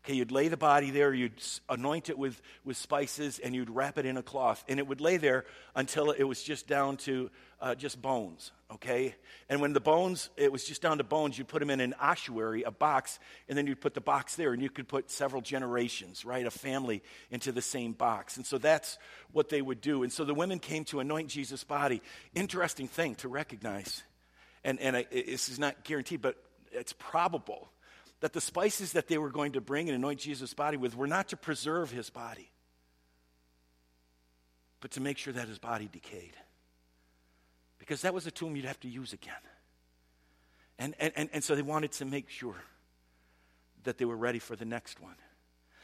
Okay, 0.04 0.14
you'd 0.14 0.32
lay 0.32 0.48
the 0.48 0.56
body 0.56 0.90
there, 0.90 1.14
you'd 1.14 1.40
anoint 1.68 2.10
it 2.10 2.18
with, 2.18 2.42
with 2.64 2.76
spices, 2.76 3.38
and 3.38 3.54
you'd 3.54 3.70
wrap 3.70 3.98
it 3.98 4.04
in 4.04 4.16
a 4.16 4.22
cloth. 4.22 4.64
And 4.68 4.80
it 4.80 4.86
would 4.88 5.00
lay 5.00 5.16
there 5.16 5.44
until 5.76 6.10
it 6.10 6.24
was 6.24 6.42
just 6.42 6.66
down 6.66 6.96
to 6.98 7.30
uh, 7.60 7.76
just 7.76 8.02
bones, 8.02 8.50
okay? 8.72 9.14
And 9.48 9.60
when 9.60 9.74
the 9.74 9.80
bones, 9.80 10.30
it 10.36 10.50
was 10.50 10.64
just 10.64 10.82
down 10.82 10.98
to 10.98 11.04
bones, 11.04 11.38
you'd 11.38 11.46
put 11.46 11.60
them 11.60 11.70
in 11.70 11.78
an 11.78 11.94
ossuary, 12.00 12.64
a 12.64 12.72
box, 12.72 13.20
and 13.48 13.56
then 13.56 13.68
you'd 13.68 13.80
put 13.80 13.94
the 13.94 14.00
box 14.00 14.34
there, 14.34 14.52
and 14.52 14.60
you 14.60 14.70
could 14.70 14.88
put 14.88 15.08
several 15.08 15.40
generations, 15.40 16.24
right, 16.24 16.44
a 16.44 16.50
family 16.50 17.00
into 17.30 17.52
the 17.52 17.62
same 17.62 17.92
box. 17.92 18.36
And 18.36 18.44
so 18.44 18.58
that's 18.58 18.98
what 19.30 19.50
they 19.50 19.62
would 19.62 19.80
do. 19.80 20.02
And 20.02 20.12
so 20.12 20.24
the 20.24 20.34
women 20.34 20.58
came 20.58 20.84
to 20.86 20.98
anoint 20.98 21.28
Jesus' 21.28 21.62
body. 21.62 22.02
Interesting 22.34 22.88
thing 22.88 23.14
to 23.16 23.28
recognize. 23.28 24.02
And, 24.64 24.80
and 24.80 24.96
I, 24.96 25.06
this 25.12 25.48
is 25.48 25.60
not 25.60 25.84
guaranteed, 25.84 26.22
but 26.22 26.36
it's 26.72 26.92
probable 26.92 27.68
that 28.22 28.32
the 28.32 28.40
spices 28.40 28.92
that 28.92 29.08
they 29.08 29.18
were 29.18 29.30
going 29.30 29.52
to 29.52 29.60
bring 29.60 29.88
and 29.88 29.96
anoint 29.96 30.20
Jesus' 30.20 30.54
body 30.54 30.76
with 30.76 30.96
were 30.96 31.08
not 31.08 31.30
to 31.30 31.36
preserve 31.36 31.90
his 31.90 32.08
body, 32.08 32.52
but 34.80 34.92
to 34.92 35.00
make 35.00 35.18
sure 35.18 35.32
that 35.32 35.48
his 35.48 35.58
body 35.58 35.88
decayed. 35.92 36.36
Because 37.80 38.02
that 38.02 38.14
was 38.14 38.24
a 38.24 38.30
tomb 38.30 38.54
you'd 38.54 38.64
have 38.64 38.78
to 38.80 38.88
use 38.88 39.12
again. 39.12 39.34
And, 40.78 40.94
and, 41.00 41.28
and, 41.32 41.42
so 41.42 41.56
they 41.56 41.62
wanted 41.62 41.90
to 41.92 42.04
make 42.04 42.30
sure 42.30 42.54
that 43.82 43.98
they 43.98 44.04
were 44.04 44.16
ready 44.16 44.38
for 44.38 44.54
the 44.54 44.64
next 44.64 45.00
one. 45.00 45.16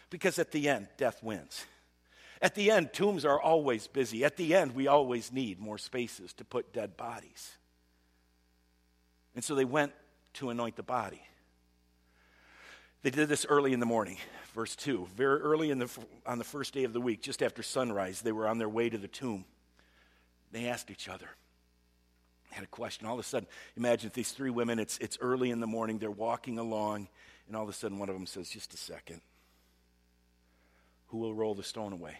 Because 0.09 0.38
at 0.38 0.52
the 0.52 0.68
end, 0.68 0.87
death 0.97 1.21
wins. 1.25 1.66
At 2.40 2.54
the 2.54 2.71
end, 2.71 2.92
tombs 2.92 3.25
are 3.25 3.40
always 3.40 3.88
busy. 3.88 4.25
At 4.25 4.37
the 4.37 4.54
end, 4.54 4.76
we 4.76 4.87
always 4.87 5.33
need 5.33 5.59
more 5.59 5.76
spaces 5.76 6.33
to 6.35 6.45
put 6.45 6.73
dead 6.73 6.97
bodies. 6.97 7.57
And 9.35 9.42
so 9.42 9.57
they 9.57 9.64
went 9.64 9.92
to 10.35 10.50
anoint 10.50 10.76
the 10.76 10.85
body. 10.85 11.21
They 13.02 13.11
did 13.11 13.28
this 13.28 13.47
early 13.49 13.73
in 13.73 13.81
the 13.81 13.87
morning. 13.87 14.17
Verse 14.55 14.75
2. 14.75 15.09
Very 15.14 15.40
early 15.40 15.71
in 15.71 15.78
the, 15.78 15.88
on 16.26 16.38
the 16.38 16.45
first 16.45 16.75
day 16.75 16.85
of 16.85 16.93
the 16.93 17.00
week, 17.00 17.23
just 17.23 17.43
after 17.43 17.62
sunrise, 17.62 18.23
they 18.23 18.33
were 18.33 18.49
on 18.49 18.59
their 18.59 18.69
way 18.69 18.88
to 18.88 18.99
the 18.99 19.09
tomb. 19.09 19.45
They 20.50 20.67
asked 20.67 20.90
each 20.90 21.09
other, 21.09 21.28
had 22.50 22.64
a 22.64 22.69
question. 22.69 23.07
All 23.07 23.14
of 23.14 23.21
a 23.21 23.23
sudden, 23.23 23.49
imagine 23.76 24.11
these 24.14 24.33
three 24.33 24.50
women, 24.50 24.78
it's, 24.78 24.99
it's 24.99 25.19
early 25.21 25.50
in 25.50 25.61
the 25.61 25.67
morning, 25.67 25.99
they're 25.99 26.11
walking 26.11 26.59
along, 26.59 27.09
and 27.47 27.57
all 27.57 27.62
of 27.62 27.69
a 27.69 27.73
sudden 27.73 27.99
one 27.99 28.09
of 28.09 28.14
them 28.14 28.26
says, 28.26 28.49
Just 28.49 28.75
a 28.75 28.78
second. 28.78 29.21
Who 31.09 31.19
will 31.19 31.35
roll 31.35 31.55
the 31.55 31.62
stone 31.62 31.93
away? 31.93 32.19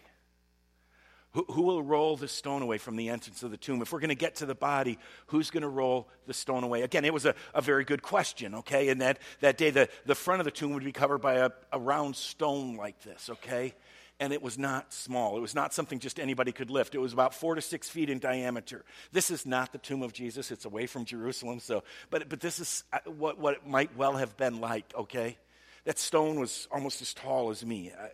Who, 1.33 1.45
who 1.51 1.63
will 1.63 1.83
roll 1.83 2.17
the 2.17 2.29
stone 2.29 2.63
away 2.63 2.79
from 2.79 2.97
the 2.97 3.11
entrance 3.11 3.43
of 3.43 3.51
the 3.51 3.57
tomb? 3.57 3.83
If 3.83 3.93
we're 3.93 4.01
going 4.01 4.09
to 4.09 4.15
get 4.15 4.37
to 4.37 4.47
the 4.47 4.55
body, 4.55 4.99
who's 5.27 5.51
going 5.51 5.63
to 5.63 5.69
roll 5.69 6.09
the 6.27 6.35
stone 6.35 6.65
away? 6.65 6.83
Again, 6.83 7.05
it 7.05 7.13
was 7.13 7.27
a, 7.27 7.35
a 7.55 7.61
very 7.61 7.85
good 7.85 8.03
question, 8.03 8.55
okay? 8.57 8.89
And 8.89 9.01
that, 9.03 9.19
that 9.41 9.59
day, 9.59 9.71
the, 9.71 9.89
the 10.07 10.15
front 10.15 10.41
of 10.41 10.47
the 10.47 10.51
tomb 10.51 10.73
would 10.73 10.85
be 10.85 10.93
covered 10.93 11.19
by 11.19 11.35
a, 11.35 11.51
a 11.73 11.79
round 11.79 12.17
stone 12.17 12.77
like 12.77 13.03
this, 13.03 13.29
okay? 13.31 13.75
and 14.21 14.33
it 14.33 14.43
was 14.43 14.59
not 14.59 14.93
small. 14.93 15.37
It 15.37 15.41
was 15.41 15.55
not 15.55 15.73
something 15.73 15.99
just 15.99 16.19
anybody 16.19 16.51
could 16.51 16.71
lift. 16.71 16.95
It 16.95 16.99
was 16.99 17.13
about 17.13 17.35
four 17.35 17.55
to 17.55 17.61
six 17.61 17.89
feet 17.89 18.11
in 18.11 18.19
diameter. 18.19 18.85
This 19.13 19.31
is 19.31 19.47
not 19.47 19.73
the 19.73 19.79
tomb 19.79 20.03
of 20.03 20.13
Jesus. 20.13 20.51
It's 20.51 20.65
away 20.65 20.87
from 20.87 21.05
Jerusalem. 21.05 21.61
So, 21.61 21.85
but 22.11 22.29
but 22.29 22.41
this 22.41 22.59
is 22.59 22.85
uh, 22.93 22.99
what 23.11 23.39
what 23.39 23.55
it 23.55 23.67
might 23.67 23.97
well 23.97 24.15
have 24.15 24.37
been 24.37 24.61
like. 24.61 24.93
Okay, 24.97 25.39
that 25.89 25.99
stone 25.99 26.39
was 26.39 26.69
almost 26.71 27.01
as 27.01 27.15
tall 27.15 27.49
as 27.49 27.65
me. 27.65 27.91
I, 27.99 28.11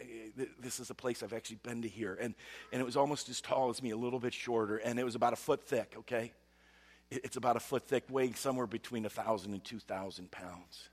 this 0.61 0.79
is 0.79 0.91
a 0.91 0.95
place 0.95 1.25
I've 1.25 1.33
actually 1.33 1.59
been 1.65 1.83
to 1.83 1.89
here. 1.89 2.17
And, 2.21 2.37
and 2.73 2.81
it 2.81 2.85
was 2.85 2.97
almost 2.97 3.29
as 3.29 3.41
tall 3.41 3.69
as 3.69 3.83
me, 3.83 3.91
a 3.91 3.97
little 3.97 4.21
bit 4.21 4.33
shorter. 4.33 4.77
And 4.77 4.97
it 4.97 5.03
was 5.03 5.17
about 5.17 5.33
a 5.33 5.37
foot 5.37 5.61
thick, 5.65 5.93
okay? 5.99 6.33
It's 7.11 7.37
about 7.37 7.57
a 7.57 7.61
foot 7.61 7.83
thick, 7.89 8.05
weighing 8.09 8.37
somewhere 8.37 8.69
between 8.69 9.03
1,000 9.03 9.53
and 9.53 9.65
2,000 9.65 10.31
pounds. 10.31 10.89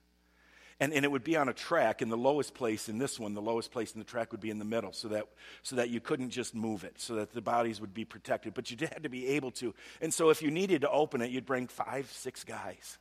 And, 0.80 0.92
and 0.92 1.06
it 1.06 1.12
would 1.12 1.24
be 1.24 1.36
on 1.36 1.50
a 1.50 1.54
track, 1.54 2.02
and 2.02 2.12
the 2.12 2.18
lowest 2.18 2.56
place 2.56 2.90
in 2.90 2.98
this 2.98 3.20
one, 3.20 3.36
the 3.36 3.44
lowest 3.44 3.72
place 3.72 3.94
in 3.94 4.00
the 4.00 4.06
track 4.06 4.32
would 4.32 4.42
be 4.42 4.50
in 4.50 4.58
the 4.58 4.66
middle, 4.66 4.92
so 4.92 5.08
that, 5.10 5.28
so 5.62 5.76
that 5.76 5.92
you 5.92 6.00
couldn't 6.00 6.32
just 6.32 6.56
move 6.56 6.84
it, 6.84 7.00
so 7.00 7.14
that 7.14 7.32
the 7.32 7.42
bodies 7.42 7.80
would 7.80 7.94
be 7.94 8.06
protected. 8.06 8.56
But 8.56 8.72
you 8.72 8.78
had 8.80 9.04
to 9.04 9.10
be 9.10 9.28
able 9.28 9.52
to. 9.52 9.76
And 10.02 10.12
so 10.12 10.32
if 10.32 10.42
you 10.42 10.50
needed 10.50 10.82
to 10.82 10.90
open 10.90 11.22
it, 11.22 11.30
you'd 11.30 11.46
bring 11.46 11.68
five, 11.68 12.12
six 12.12 12.44
guys, 12.44 12.98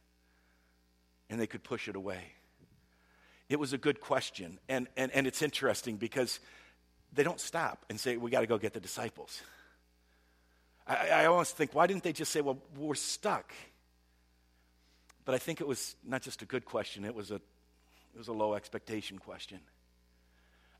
and 1.30 1.40
they 1.40 1.46
could 1.46 1.64
push 1.64 1.88
it 1.88 1.96
away. 1.96 2.34
It 3.50 3.58
was 3.58 3.72
a 3.72 3.78
good 3.78 4.00
question. 4.00 4.58
And, 4.68 4.86
and, 4.96 5.10
and 5.12 5.26
it's 5.26 5.42
interesting 5.42 5.96
because 5.96 6.38
they 7.12 7.24
don't 7.24 7.40
stop 7.40 7.84
and 7.90 7.98
say, 7.98 8.16
we 8.16 8.30
got 8.30 8.40
to 8.40 8.46
go 8.46 8.56
get 8.56 8.72
the 8.72 8.80
disciples. 8.80 9.42
I, 10.86 11.08
I 11.08 11.26
almost 11.26 11.56
think, 11.56 11.74
why 11.74 11.88
didn't 11.88 12.04
they 12.04 12.12
just 12.12 12.30
say, 12.30 12.40
well, 12.40 12.58
we're 12.78 12.94
stuck? 12.94 13.52
But 15.24 15.34
I 15.34 15.38
think 15.38 15.60
it 15.60 15.66
was 15.66 15.96
not 16.06 16.22
just 16.22 16.42
a 16.42 16.44
good 16.44 16.64
question, 16.64 17.04
it 17.04 17.14
was 17.14 17.32
a, 17.32 17.36
it 17.36 18.18
was 18.18 18.28
a 18.28 18.32
low 18.32 18.54
expectation 18.54 19.18
question. 19.18 19.58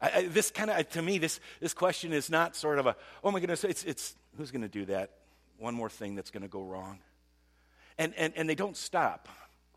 I, 0.01 0.11
I, 0.15 0.27
this 0.29 0.53
kind 0.53 0.71
of, 0.71 0.89
to 0.91 1.03
me, 1.03 1.19
this, 1.19 1.41
this 1.61 1.75
question 1.75 2.13
is 2.13 2.31
not 2.31 2.55
sort 2.55 2.79
of 2.79 2.87
a, 2.87 2.95
oh 3.25 3.33
my 3.33 3.41
goodness, 3.41 3.65
it's, 3.65 3.83
it's 3.83 4.15
who's 4.39 4.53
going 4.53 4.63
to 4.63 4.69
do 4.69 4.85
that? 4.87 5.11
One 5.59 5.75
more 5.75 5.91
thing 5.91 6.15
that's 6.15 6.31
going 6.31 6.43
to 6.43 6.49
go 6.49 6.63
wrong. 6.63 7.01
And, 7.99 8.15
and, 8.17 8.33
and 8.37 8.49
they 8.49 8.55
don't 8.55 8.77
stop. 8.77 9.29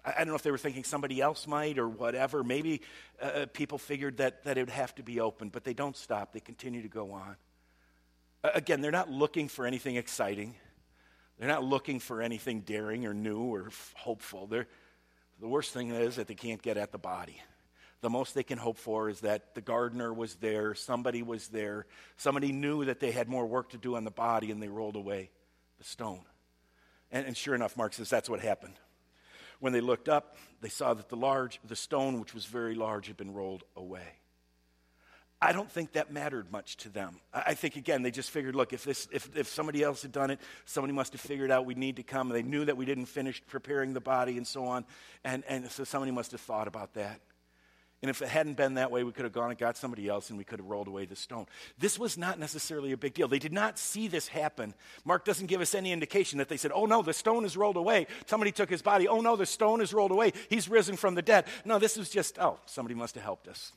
I, 0.05 0.19
don't 0.19 0.27
know 0.27 0.35
if 0.35 0.43
they 0.43 0.51
were 0.51 0.57
thinking 0.57 0.83
somebody 0.83 1.21
else 1.21 1.47
might 1.47 1.77
or 1.77 1.87
whatever. 1.87 2.43
Maybe 2.43 2.81
uh, 3.21 3.25
uh, 3.25 3.45
people 3.47 3.77
figured 3.77 4.17
that, 4.17 4.43
that 4.43 4.57
it 4.57 4.61
would 4.61 4.69
have 4.69 4.93
to 4.95 5.03
be 5.03 5.19
open, 5.19 5.49
but 5.49 5.63
they 5.63 5.73
don't 5.73 5.95
stop. 5.95 6.33
They 6.33 6.39
continue 6.39 6.81
to 6.81 6.89
go 6.89 7.13
on. 7.13 7.37
Again, 8.43 8.81
they're 8.81 8.91
not 8.91 9.09
looking 9.09 9.47
for 9.47 9.65
anything 9.65 9.95
exciting. 9.95 10.55
They're 11.39 11.47
not 11.47 11.63
looking 11.63 11.99
for 11.99 12.21
anything 12.21 12.61
daring 12.61 13.05
or 13.05 13.13
new 13.13 13.39
or 13.39 13.67
f- 13.67 13.93
hopeful. 13.95 14.47
They're, 14.47 14.67
the 15.39 15.47
worst 15.47 15.71
thing 15.73 15.89
is 15.89 16.17
that 16.17 16.27
they 16.27 16.35
can't 16.35 16.61
get 16.61 16.77
at 16.77 16.91
the 16.91 16.97
body. 16.97 17.41
The 18.01 18.09
most 18.09 18.35
they 18.35 18.43
can 18.43 18.57
hope 18.57 18.77
for 18.77 19.09
is 19.09 19.21
that 19.21 19.55
the 19.55 19.61
gardener 19.61 20.13
was 20.13 20.35
there, 20.35 20.75
somebody 20.75 21.23
was 21.23 21.47
there, 21.47 21.85
somebody 22.17 22.51
knew 22.51 22.83
that 22.85 22.99
they 22.99 23.11
had 23.11 23.29
more 23.29 23.45
work 23.45 23.69
to 23.69 23.77
do 23.77 23.95
on 23.95 24.03
the 24.03 24.11
body, 24.11 24.51
and 24.51 24.61
they 24.61 24.67
rolled 24.67 24.97
away 24.97 25.29
the 25.77 25.85
stone. 25.85 26.19
And, 27.13 27.25
and 27.25 27.37
sure 27.37 27.55
enough, 27.55 27.77
Mark 27.77 27.93
says 27.93 28.09
that's 28.09 28.29
what 28.29 28.41
happened. 28.41 28.73
When 29.63 29.71
they 29.71 29.79
looked 29.79 30.09
up, 30.09 30.35
they 30.59 30.67
saw 30.67 30.93
that 30.93 31.07
the 31.07 31.15
large, 31.15 31.57
the 31.65 31.77
stone, 31.77 32.19
which 32.19 32.33
was 32.33 32.45
very 32.45 32.75
large, 32.75 33.07
had 33.07 33.15
been 33.15 33.33
rolled 33.33 33.63
away. 33.77 34.19
I 35.41 35.53
don't 35.53 35.71
think 35.71 35.93
that 35.93 36.11
mattered 36.11 36.51
much 36.51 36.75
to 36.77 36.89
them. 36.89 37.21
I 37.33 37.53
think, 37.53 37.77
again, 37.77 38.01
they 38.01 38.11
just 38.11 38.29
figured, 38.29 38.55
look, 38.55 38.73
if, 38.73 38.83
this, 38.83 39.07
if, 39.13 39.33
if 39.37 39.47
somebody 39.47 39.81
else 39.81 40.01
had 40.01 40.11
done 40.11 40.31
it, 40.31 40.41
somebody 40.65 40.91
must 40.91 41.13
have 41.13 41.21
figured 41.21 41.49
out 41.49 41.65
we 41.65 41.75
need 41.75 41.95
to 41.95 42.03
come. 42.03 42.27
They 42.27 42.43
knew 42.43 42.65
that 42.65 42.75
we 42.75 42.83
didn't 42.83 43.05
finish 43.05 43.41
preparing 43.47 43.93
the 43.93 44.01
body 44.01 44.35
and 44.35 44.45
so 44.45 44.65
on. 44.65 44.83
And, 45.23 45.45
and 45.47 45.71
so 45.71 45.85
somebody 45.85 46.11
must 46.11 46.33
have 46.33 46.41
thought 46.41 46.67
about 46.67 46.95
that. 46.95 47.21
And 48.03 48.09
if 48.09 48.21
it 48.21 48.27
hadn't 48.27 48.57
been 48.57 48.73
that 48.73 48.91
way, 48.91 49.05
we 49.05 49.13
could 49.13 49.23
have 49.23 49.31
gone 49.31 49.49
and 49.49 49.57
got 49.57 49.77
somebody 49.77 50.09
else 50.09 50.29
and 50.29 50.37
we 50.37 50.43
could 50.43 50.59
have 50.59 50.67
rolled 50.67 50.89
away 50.89 51.05
the 51.05 51.15
stone. 51.15 51.45
This 51.79 51.97
was 51.97 52.17
not 52.17 52.37
necessarily 52.37 52.91
a 52.91 52.97
big 52.97 53.13
deal. 53.13 53.29
They 53.29 53.39
did 53.39 53.53
not 53.53 53.79
see 53.79 54.09
this 54.09 54.27
happen. 54.27 54.73
Mark 55.05 55.23
doesn't 55.23 55.47
give 55.47 55.61
us 55.61 55.73
any 55.73 55.93
indication 55.93 56.39
that 56.39 56.49
they 56.49 56.57
said, 56.57 56.73
oh 56.75 56.85
no, 56.85 57.01
the 57.01 57.13
stone 57.13 57.45
is 57.45 57.55
rolled 57.55 57.77
away. 57.77 58.07
Somebody 58.25 58.51
took 58.51 58.69
his 58.69 58.81
body. 58.81 59.07
Oh 59.07 59.21
no, 59.21 59.37
the 59.37 59.45
stone 59.45 59.79
is 59.79 59.93
rolled 59.93 60.11
away. 60.11 60.33
He's 60.49 60.67
risen 60.67 60.97
from 60.97 61.15
the 61.15 61.21
dead. 61.21 61.45
No, 61.63 61.79
this 61.79 61.95
was 61.95 62.09
just, 62.09 62.37
oh, 62.39 62.59
somebody 62.65 62.93
must 62.93 63.15
have 63.15 63.23
helped 63.23 63.47
us. 63.47 63.71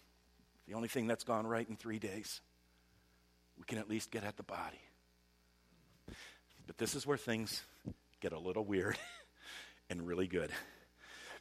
The 0.67 0.75
only 0.75 0.89
thing 0.89 1.07
that's 1.07 1.23
gone 1.23 1.47
right 1.47 1.69
in 1.69 1.77
three 1.77 2.01
days. 2.01 2.41
We 3.57 3.63
can 3.63 3.79
at 3.79 3.89
least 3.89 4.11
get 4.11 4.25
at 4.25 4.37
the 4.37 4.43
body. 4.43 4.81
But 6.67 6.79
this 6.79 6.97
is 6.97 7.07
where 7.07 7.17
things 7.17 7.63
get 8.21 8.33
a 8.33 8.39
little 8.41 8.65
weird 8.65 8.99
and 9.89 10.05
really 10.05 10.27
good. 10.27 10.51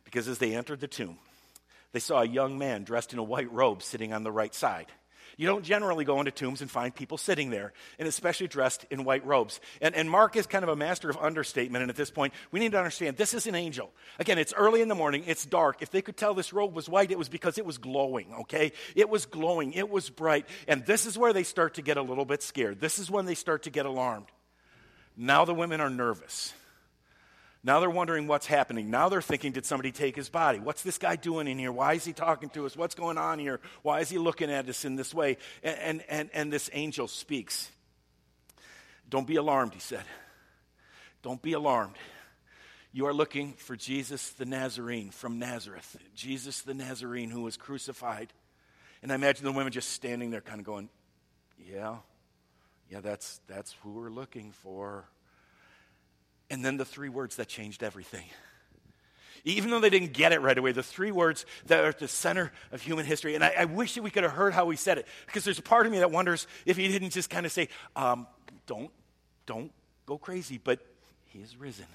Because 0.04 0.28
as 0.28 0.38
they 0.38 0.54
entered 0.54 0.82
the 0.82 0.88
tomb, 0.88 1.18
they 1.92 2.00
saw 2.00 2.22
a 2.22 2.28
young 2.28 2.58
man 2.58 2.84
dressed 2.84 3.14
in 3.14 3.20
a 3.20 3.24
white 3.24 3.52
robe 3.52 3.82
sitting 3.82 4.14
on 4.14 4.24
the 4.24 4.32
right 4.32 4.54
side. 4.54 4.88
You 5.38 5.48
don't 5.48 5.66
generally 5.66 6.06
go 6.06 6.20
into 6.20 6.32
tombs 6.32 6.62
and 6.62 6.72
find 6.72 6.96
people 6.96 7.18
sitting 7.18 7.50
there, 7.50 7.74
and 8.00 8.08
especially 8.08 8.48
dressed 8.48 8.86
in 8.90 9.04
white 9.04 9.26
robes. 9.26 9.60
And, 9.82 9.94
and 9.96 10.10
Mark 10.10 10.36
is 10.36 10.48
kind 10.48 10.64
of 10.64 10.70
a 10.70 10.76
master 10.76 11.10
of 11.10 11.18
understatement, 11.18 11.82
and 11.82 11.90
at 11.90 11.98
this 11.98 12.12
point, 12.12 12.34
we 12.52 12.60
need 12.60 12.72
to 12.72 12.78
understand 12.78 13.18
this 13.18 13.34
is 13.34 13.48
an 13.48 13.56
angel. 13.56 13.92
Again, 14.20 14.38
it's 14.38 14.54
early 14.54 14.82
in 14.82 14.88
the 14.88 14.96
morning, 14.96 15.24
it's 15.28 15.46
dark. 15.46 15.82
If 15.82 15.92
they 15.92 16.02
could 16.02 16.16
tell 16.16 16.34
this 16.34 16.54
robe 16.54 16.74
was 16.74 16.88
white, 16.88 17.12
it 17.12 17.18
was 17.18 17.30
because 17.30 17.58
it 17.58 17.66
was 17.66 17.78
glowing, 17.78 18.34
okay? 18.42 18.72
It 18.96 19.10
was 19.10 19.26
glowing, 19.26 19.74
it 19.74 19.90
was 19.90 20.10
bright. 20.10 20.48
And 20.68 20.86
this 20.86 21.06
is 21.06 21.18
where 21.18 21.34
they 21.34 21.44
start 21.44 21.76
to 21.76 21.82
get 21.82 21.98
a 21.98 22.02
little 22.02 22.26
bit 22.26 22.42
scared. 22.42 22.80
This 22.80 22.98
is 22.98 23.12
when 23.12 23.26
they 23.26 23.36
start 23.36 23.64
to 23.64 23.70
get 23.70 23.86
alarmed. 23.86 24.28
Now 25.18 25.46
the 25.46 25.54
women 25.54 25.82
are 25.82 25.90
nervous. 25.90 26.54
Now 27.66 27.80
they're 27.80 27.90
wondering 27.90 28.28
what's 28.28 28.46
happening. 28.46 28.92
Now 28.92 29.10
they're 29.10 29.24
thinking, 29.24 29.52
did 29.52 29.66
somebody 29.66 29.92
take 29.92 30.16
his 30.16 30.30
body? 30.30 30.60
What's 30.60 30.84
this 30.84 31.00
guy 31.00 31.16
doing 31.16 31.48
in 31.48 31.58
here? 31.58 31.72
Why 31.72 31.94
is 31.94 32.06
he 32.06 32.14
talking 32.14 32.50
to 32.52 32.68
us? 32.68 32.78
What's 32.78 32.94
going 32.94 33.18
on 33.18 33.40
here? 33.40 33.60
Why 33.82 34.02
is 34.02 34.10
he 34.10 34.20
looking 34.20 34.52
at 34.52 34.70
us 34.70 34.86
in 34.86 34.96
this 34.96 35.16
way? 35.16 35.38
And, 35.64 35.80
and, 35.80 36.04
and, 36.08 36.30
and 36.36 36.54
this 36.54 36.70
angel 36.74 37.08
speaks. 37.08 37.72
Don't 39.10 39.26
be 39.26 39.38
alarmed, 39.38 39.74
he 39.74 39.80
said. 39.80 40.04
Don't 41.24 41.42
be 41.42 41.54
alarmed. 41.54 41.96
You 42.92 43.08
are 43.08 43.14
looking 43.14 43.54
for 43.54 43.76
Jesus 43.76 44.30
the 44.30 44.46
Nazarene 44.46 45.10
from 45.10 45.40
Nazareth. 45.40 45.98
Jesus 46.14 46.62
the 46.62 46.76
Nazarene 46.76 47.32
who 47.32 47.42
was 47.42 47.58
crucified. 47.58 48.32
And 49.02 49.12
I 49.12 49.16
imagine 49.16 49.44
the 49.44 49.52
women 49.52 49.74
just 49.74 49.90
standing 49.90 50.30
there 50.30 50.42
kind 50.42 50.60
of 50.60 50.68
going, 50.68 50.88
Yeah, 51.58 51.96
yeah, 52.92 53.00
that's, 53.00 53.42
that's 53.48 53.76
who 53.82 53.90
we're 53.90 54.12
looking 54.12 54.52
for. 54.52 55.06
And 56.50 56.64
then 56.64 56.78
the 56.78 56.86
three 56.86 57.10
words 57.10 57.38
that 57.38 57.48
changed 57.48 57.84
everything. 57.84 58.26
even 59.46 59.70
though 59.70 59.80
they 59.80 59.92
didn't 59.92 60.14
get 60.14 60.34
it 60.34 60.42
right 60.42 60.58
away, 60.58 60.72
the 60.72 60.84
three 60.84 61.12
words 61.12 61.46
that 61.68 61.84
are 61.84 61.90
at 61.90 62.00
the 62.00 62.08
center 62.08 62.52
of 62.72 62.82
human 62.82 63.06
history. 63.06 63.36
And 63.36 63.44
I, 63.44 63.54
I 63.60 63.66
wish 63.66 63.94
that 63.94 64.04
we 64.04 64.10
could 64.10 64.24
have 64.24 64.32
heard 64.32 64.54
how 64.54 64.70
he 64.70 64.76
said 64.76 64.98
it, 64.98 65.08
because 65.28 65.44
there's 65.44 65.60
a 65.60 65.64
part 65.64 65.86
of 65.86 65.92
me 65.92 66.00
that 66.00 66.12
wonders 66.12 66.48
if 66.66 66.78
he 66.78 66.88
didn't 66.88 67.12
just 67.12 67.30
kind 67.30 67.46
of 67.46 67.52
say, 67.52 67.70
um, 67.96 68.28
don't, 68.66 68.90
don't 69.46 69.72
go 70.06 70.18
crazy, 70.18 70.60
but 70.62 70.80
he 71.26 71.40
is 71.40 71.56
risen. 71.58 71.86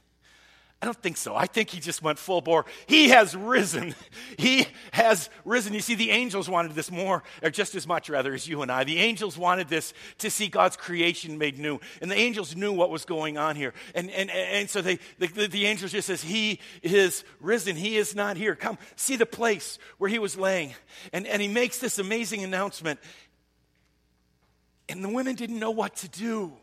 I 0.82 0.87
don't 0.87 1.02
think 1.02 1.18
so. 1.18 1.37
I 1.37 1.44
think 1.44 1.68
he 1.68 1.78
just 1.78 2.02
went 2.02 2.18
full 2.18 2.40
bore. 2.40 2.64
He 2.87 3.10
has 3.10 3.37
risen. 3.37 3.94
He 4.38 4.66
has 4.92 5.28
risen. 5.44 5.75
You 5.75 5.80
see, 5.80 5.94
the 5.94 6.10
angels 6.10 6.49
wanted 6.49 6.72
this 6.72 6.90
more, 6.90 7.22
or 7.42 7.50
just 7.50 7.75
as 7.75 7.87
much, 7.87 8.08
rather, 8.08 8.32
as 8.32 8.49
you 8.49 8.62
and 8.62 8.72
I. 8.72 8.84
The 8.84 8.99
angels 8.99 9.37
wanted 9.37 9.68
this 9.68 9.92
to 10.18 10.30
see 10.30 10.49
God's 10.49 10.78
creation 10.78 11.37
made 11.37 11.58
new. 11.58 11.78
And 12.00 12.10
the 12.10 12.16
angels 12.16 12.56
knew 12.56 12.72
what 12.72 12.88
was 12.88 13.04
going 13.04 13.37
on 13.37 13.56
here. 13.56 13.75
And, 13.94 14.10
and, 14.10 14.30
and 14.30 14.70
so 14.70 14.80
they, 14.80 14.99
the, 15.18 15.26
the, 15.26 15.46
the 15.49 15.66
angels 15.66 15.92
just 15.92 16.06
says, 16.06 16.22
He 16.22 16.60
is 16.82 17.22
risen. 17.40 17.76
He 17.76 17.99
is 17.99 18.14
not 18.14 18.38
here. 18.38 18.54
Come 18.54 18.78
see 18.96 19.16
the 19.16 19.26
place 19.26 19.78
where 19.99 20.08
he 20.08 20.18
was 20.18 20.38
laying. 20.38 20.75
And, 21.12 21.26
and 21.26 21.42
he 21.42 21.49
makes 21.49 21.78
this 21.78 21.99
amazing 21.99 22.42
announcement. 22.42 22.99
And 24.88 25.04
the 25.04 25.10
women 25.10 25.34
didn't 25.34 25.58
know 25.58 25.72
what 25.72 25.96
to 25.96 26.08
do. 26.08 26.54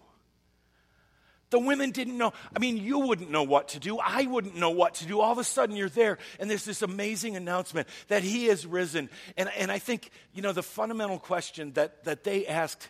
The 1.50 1.60
women 1.60 1.92
didn't 1.92 2.18
know. 2.18 2.34
I 2.56 2.60
mean, 2.60 2.78
you 2.78 3.00
wouldn't 3.00 3.32
know 3.32 3.44
what 3.44 3.70
to 3.70 3.80
do. 3.80 4.00
I 4.00 4.26
wouldn't 4.26 4.56
know 4.56 4.72
what 4.72 4.96
to 4.96 5.06
do. 5.06 5.22
All 5.22 5.32
of 5.32 5.38
a 5.38 5.44
sudden, 5.44 5.76
you're 5.76 5.88
there, 5.88 6.18
and 6.40 6.50
there's 6.50 6.66
this 6.66 6.82
amazing 6.82 7.36
announcement 7.38 7.88
that 8.10 8.24
He 8.24 8.48
has 8.48 8.66
risen. 8.66 9.10
And, 9.38 9.50
and 9.58 9.72
I 9.72 9.80
think, 9.80 10.10
you 10.34 10.42
know, 10.42 10.52
the 10.52 10.64
fundamental 10.64 11.20
question 11.20 11.72
that, 11.74 12.04
that 12.04 12.24
they 12.24 12.48
asked 12.48 12.90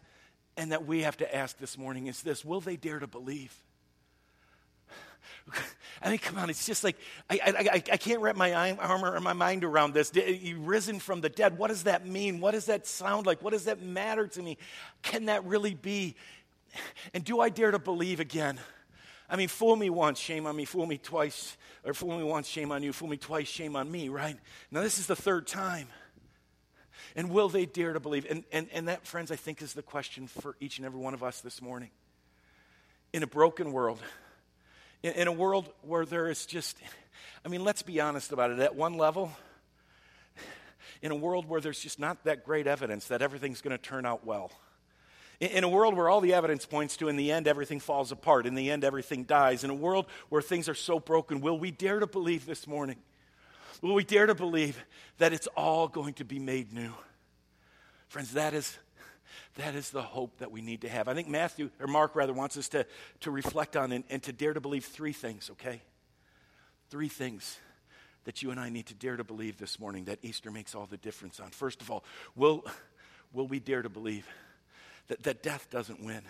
and 0.56 0.72
that 0.72 0.88
we 0.88 1.04
have 1.04 1.18
to 1.18 1.36
ask 1.36 1.58
this 1.60 1.78
morning 1.78 2.08
is 2.08 2.24
this 2.24 2.44
Will 2.44 2.62
they 2.62 2.76
dare 2.76 3.00
to 3.00 3.08
believe? 3.08 3.56
I 6.02 6.10
mean, 6.10 6.20
come 6.20 6.38
on, 6.38 6.50
it's 6.50 6.66
just 6.66 6.84
like, 6.84 6.98
I, 7.30 7.40
I, 7.46 7.84
I 7.92 7.98
can't 7.98 8.22
wrap 8.22 8.36
my 8.36 8.54
arm 8.54 9.04
or 9.04 9.20
my 9.20 9.34
mind 9.34 9.64
around 9.64 9.94
this. 9.94 10.12
You 10.16 10.60
risen 10.60 11.00
from 11.00 11.22
the 11.22 11.30
dead. 11.30 11.58
What 11.58 11.70
does 11.70 11.84
that 11.84 12.06
mean? 12.06 12.40
What 12.40 12.52
does 12.52 12.66
that 12.66 12.88
sound 12.88 13.26
like? 13.26 13.42
What 13.42 13.54
does 13.54 13.66
that 13.66 13.82
matter 13.82 14.28
to 14.28 14.42
me? 14.42 14.58
Can 15.02 15.26
that 15.26 15.46
really 15.46 15.74
be? 15.74 16.16
And 17.14 17.24
do 17.24 17.40
I 17.40 17.50
dare 17.50 17.72
to 17.72 17.80
believe 17.80 18.20
again? 18.20 18.60
I 19.30 19.36
mean, 19.36 19.50
fool 19.50 19.76
me 19.76 19.90
once, 19.90 20.20
shame 20.20 20.48
on 20.48 20.56
me. 20.56 20.66
Fool 20.66 20.86
me 20.86 20.98
twice, 20.98 21.58
or 21.84 21.94
fool 21.94 22.18
me 22.18 22.24
once, 22.24 22.48
shame 22.48 22.72
on 22.72 22.82
you. 22.82 22.94
Fool 22.94 23.10
me 23.10 23.18
twice, 23.18 23.48
shame 23.48 23.76
on 23.76 23.92
me, 23.92 24.10
right? 24.10 24.38
Now, 24.72 24.82
this 24.82 25.00
is 25.00 25.08
the 25.08 25.16
third 25.16 25.48
time. 25.48 25.88
And 27.16 27.30
will 27.30 27.50
they 27.50 27.66
dare 27.66 27.94
to 27.94 28.00
believe? 28.00 28.26
And, 28.30 28.44
and, 28.52 28.70
and 28.72 28.88
that, 28.88 29.06
friends, 29.06 29.32
I 29.32 29.36
think 29.36 29.62
is 29.62 29.74
the 29.74 29.82
question 29.82 30.28
for 30.28 30.56
each 30.60 30.78
and 30.78 30.86
every 30.86 31.00
one 31.00 31.14
of 31.14 31.24
us 31.24 31.42
this 31.42 31.62
morning. 31.62 31.90
In 33.12 33.24
a 33.24 33.28
broken 33.28 33.72
world, 33.72 34.00
in, 35.04 35.14
in 35.14 35.28
a 35.28 35.32
world 35.32 35.70
where 35.82 36.06
there 36.06 36.30
is 36.30 36.46
just, 36.46 36.78
I 37.44 37.50
mean, 37.50 37.64
let's 37.64 37.82
be 37.82 38.00
honest 38.00 38.32
about 38.32 38.52
it. 38.52 38.60
At 38.60 38.76
one 38.76 38.98
level, 38.98 39.32
in 41.02 41.12
a 41.12 41.16
world 41.16 41.48
where 41.48 41.60
there's 41.60 41.80
just 41.80 42.00
not 42.00 42.24
that 42.24 42.46
great 42.46 42.68
evidence 42.68 43.08
that 43.08 43.22
everything's 43.22 43.62
going 43.62 43.76
to 43.76 43.82
turn 43.82 44.06
out 44.06 44.26
well 44.26 44.52
in 45.40 45.64
a 45.64 45.70
world 45.70 45.96
where 45.96 46.10
all 46.10 46.20
the 46.20 46.34
evidence 46.34 46.66
points 46.66 46.98
to, 46.98 47.10
in 47.10 47.16
the 47.16 47.32
end, 47.32 47.48
everything 47.48 47.80
falls 47.80 48.12
apart. 48.12 48.48
In 48.48 48.56
the 48.56 48.72
end, 48.72 48.84
everything 48.84 49.24
dies. 49.24 49.64
In 49.64 49.70
a 49.70 49.76
world 49.76 50.08
where 50.30 50.42
things 50.42 50.68
are 50.68 50.76
so 50.76 51.00
broken, 51.00 51.42
will 51.42 51.60
we 51.60 51.70
dare 51.70 52.00
to 52.00 52.08
believe 52.08 52.46
this 52.46 52.66
morning? 52.66 52.98
Will 53.82 53.94
we 53.94 54.04
dare 54.04 54.26
to 54.26 54.34
believe 54.34 54.84
that 55.20 55.34
it's 55.34 55.48
all 55.56 55.88
going 55.88 56.16
to 56.16 56.26
be 56.26 56.40
made 56.40 56.74
new? 56.74 56.92
Friends, 58.08 58.34
that 58.34 58.56
is, 58.56 58.78
that 59.56 59.76
is 59.76 59.92
the 59.92 60.02
hope 60.02 60.40
that 60.40 60.52
we 60.52 60.62
need 60.62 60.82
to 60.82 60.90
have. 60.90 61.08
I 61.08 61.14
think 61.14 61.28
Matthew, 61.28 61.70
or 61.80 61.86
Mark 61.86 62.16
rather, 62.16 62.34
wants 62.34 62.58
us 62.58 62.70
to, 62.70 62.88
to 63.20 63.30
reflect 63.30 63.78
on 63.78 63.92
and, 63.92 64.04
and 64.10 64.24
to 64.24 64.34
dare 64.34 64.54
to 64.54 64.62
believe 64.62 64.86
three 64.86 65.14
things, 65.14 65.52
okay? 65.52 65.84
Three 66.90 67.10
things 67.10 67.60
that 68.24 68.42
you 68.42 68.50
and 68.50 68.60
I 68.60 68.70
need 68.70 68.88
to 68.88 68.96
dare 68.96 69.18
to 69.18 69.24
believe 69.24 69.60
this 69.60 69.80
morning 69.80 70.06
that 70.06 70.20
Easter 70.24 70.50
makes 70.50 70.74
all 70.74 70.88
the 70.88 70.98
difference 70.98 71.40
on. 71.40 71.52
First 71.52 71.82
of 71.82 71.92
all, 71.92 72.04
will, 72.36 72.66
will 73.32 73.48
we 73.48 73.60
dare 73.60 73.84
to 73.84 73.90
believe? 73.90 74.28
That, 75.08 75.24
that 75.24 75.44
death 75.44 75.68
doesn't 75.70 76.04
win? 76.04 76.22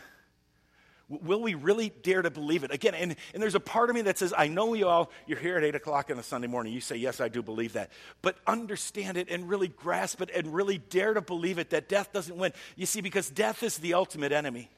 Will 1.10 1.42
we 1.42 1.54
really 1.54 1.90
dare 2.04 2.22
to 2.22 2.30
believe 2.30 2.66
it? 2.66 2.72
Again, 2.72 2.94
and, 2.94 3.16
and 3.34 3.42
there's 3.42 3.56
a 3.56 3.62
part 3.62 3.90
of 3.90 3.96
me 3.96 4.02
that 4.04 4.18
says, 4.18 4.34
I 4.38 4.50
know 4.50 4.74
you 4.74 4.90
all, 4.90 5.10
you're 5.26 5.40
here 5.40 5.56
at 5.58 5.64
8 5.64 5.76
o'clock 5.76 6.12
on 6.12 6.20
a 6.20 6.24
Sunday 6.24 6.48
morning. 6.48 6.74
You 6.74 6.82
say, 6.82 6.98
Yes, 6.98 7.22
I 7.22 7.30
do 7.30 7.42
believe 7.42 7.74
that. 7.74 7.92
But 8.22 8.38
understand 8.46 9.16
it 9.16 9.30
and 9.30 9.48
really 9.48 9.70
grasp 9.70 10.22
it 10.22 10.30
and 10.36 10.54
really 10.54 10.80
dare 10.80 11.14
to 11.14 11.22
believe 11.22 11.60
it 11.60 11.70
that 11.70 11.88
death 11.88 12.12
doesn't 12.12 12.36
win. 12.36 12.52
You 12.76 12.86
see, 12.86 13.00
because 13.00 13.30
death 13.30 13.64
is 13.64 13.78
the 13.78 13.94
ultimate 13.94 14.34
enemy, 14.34 14.70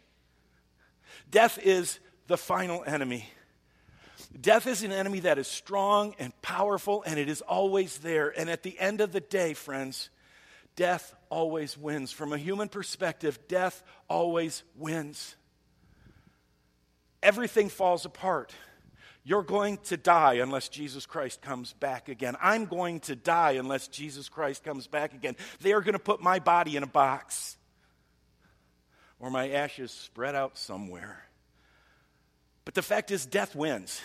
death 1.32 1.58
is 1.58 2.00
the 2.28 2.38
final 2.38 2.84
enemy. 2.86 3.28
Death 4.40 4.68
is 4.68 4.84
an 4.84 4.92
enemy 4.92 5.22
that 5.22 5.40
is 5.40 5.48
strong 5.48 6.14
and 6.20 6.40
powerful, 6.44 7.02
and 7.08 7.18
it 7.18 7.30
is 7.30 7.42
always 7.42 7.98
there. 8.00 8.30
And 8.38 8.50
at 8.50 8.62
the 8.62 8.80
end 8.80 9.02
of 9.02 9.12
the 9.12 9.22
day, 9.22 9.54
friends, 9.56 10.10
death 10.80 11.14
always 11.28 11.78
wins. 11.78 12.14
From 12.14 12.32
a 12.32 12.38
human 12.38 12.70
perspective, 12.70 13.38
death 13.50 13.84
always 14.08 14.64
wins. 14.78 15.36
Everything 17.22 17.68
falls 17.68 18.06
apart. 18.06 18.54
You're 19.26 19.44
going 19.44 19.80
to 19.90 19.98
die 19.98 20.36
unless 20.36 20.70
Jesus 20.70 21.06
Christ 21.06 21.42
comes 21.42 21.74
back 21.74 22.08
again. 22.08 22.38
I'm 22.42 22.64
going 22.64 23.02
to 23.02 23.16
die 23.18 23.52
unless 23.52 23.90
Jesus 23.90 24.30
Christ 24.30 24.64
comes 24.64 24.88
back 24.88 25.14
again. 25.14 25.36
They 25.60 25.74
are 25.74 25.82
going 25.82 25.94
to 25.94 26.00
put 26.00 26.22
my 26.22 26.40
body 26.40 26.78
in 26.78 26.84
a 26.84 26.88
box 26.88 27.58
or 29.20 29.30
my 29.30 29.50
ashes 29.50 29.92
spread 29.92 30.34
out 30.34 30.58
somewhere. 30.58 31.26
But 32.64 32.74
the 32.74 32.82
fact 32.82 33.12
is, 33.12 33.26
death 33.26 33.54
wins. 33.54 34.00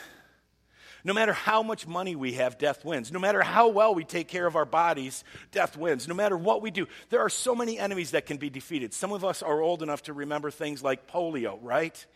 No 1.06 1.12
matter 1.12 1.34
how 1.34 1.62
much 1.62 1.86
money 1.86 2.16
we 2.16 2.32
have, 2.32 2.56
death 2.56 2.82
wins. 2.82 3.12
No 3.12 3.18
matter 3.18 3.42
how 3.42 3.68
well 3.68 3.94
we 3.94 4.04
take 4.04 4.26
care 4.26 4.46
of 4.46 4.56
our 4.56 4.64
bodies, 4.64 5.22
death 5.52 5.76
wins. 5.76 6.08
No 6.08 6.14
matter 6.14 6.36
what 6.36 6.62
we 6.62 6.70
do, 6.70 6.86
there 7.10 7.20
are 7.20 7.28
so 7.28 7.54
many 7.54 7.78
enemies 7.78 8.12
that 8.12 8.24
can 8.24 8.38
be 8.38 8.48
defeated. 8.48 8.94
Some 8.94 9.12
of 9.12 9.22
us 9.22 9.42
are 9.42 9.60
old 9.60 9.82
enough 9.82 10.04
to 10.04 10.14
remember 10.14 10.50
things 10.50 10.82
like 10.82 11.06
polio, 11.06 11.58
right? 11.60 12.06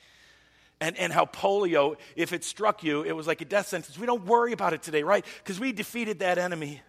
And, 0.80 0.96
and 0.96 1.12
how 1.12 1.26
polio, 1.26 1.96
if 2.16 2.32
it 2.32 2.44
struck 2.44 2.82
you, 2.82 3.02
it 3.02 3.12
was 3.12 3.26
like 3.26 3.42
a 3.42 3.44
death 3.44 3.68
sentence. 3.68 3.98
We 3.98 4.06
don't 4.06 4.24
worry 4.24 4.52
about 4.52 4.72
it 4.72 4.82
today, 4.82 5.02
right? 5.02 5.24
Because 5.44 5.60
we 5.60 5.72
defeated 5.72 6.20
that 6.20 6.38
enemy. 6.38 6.80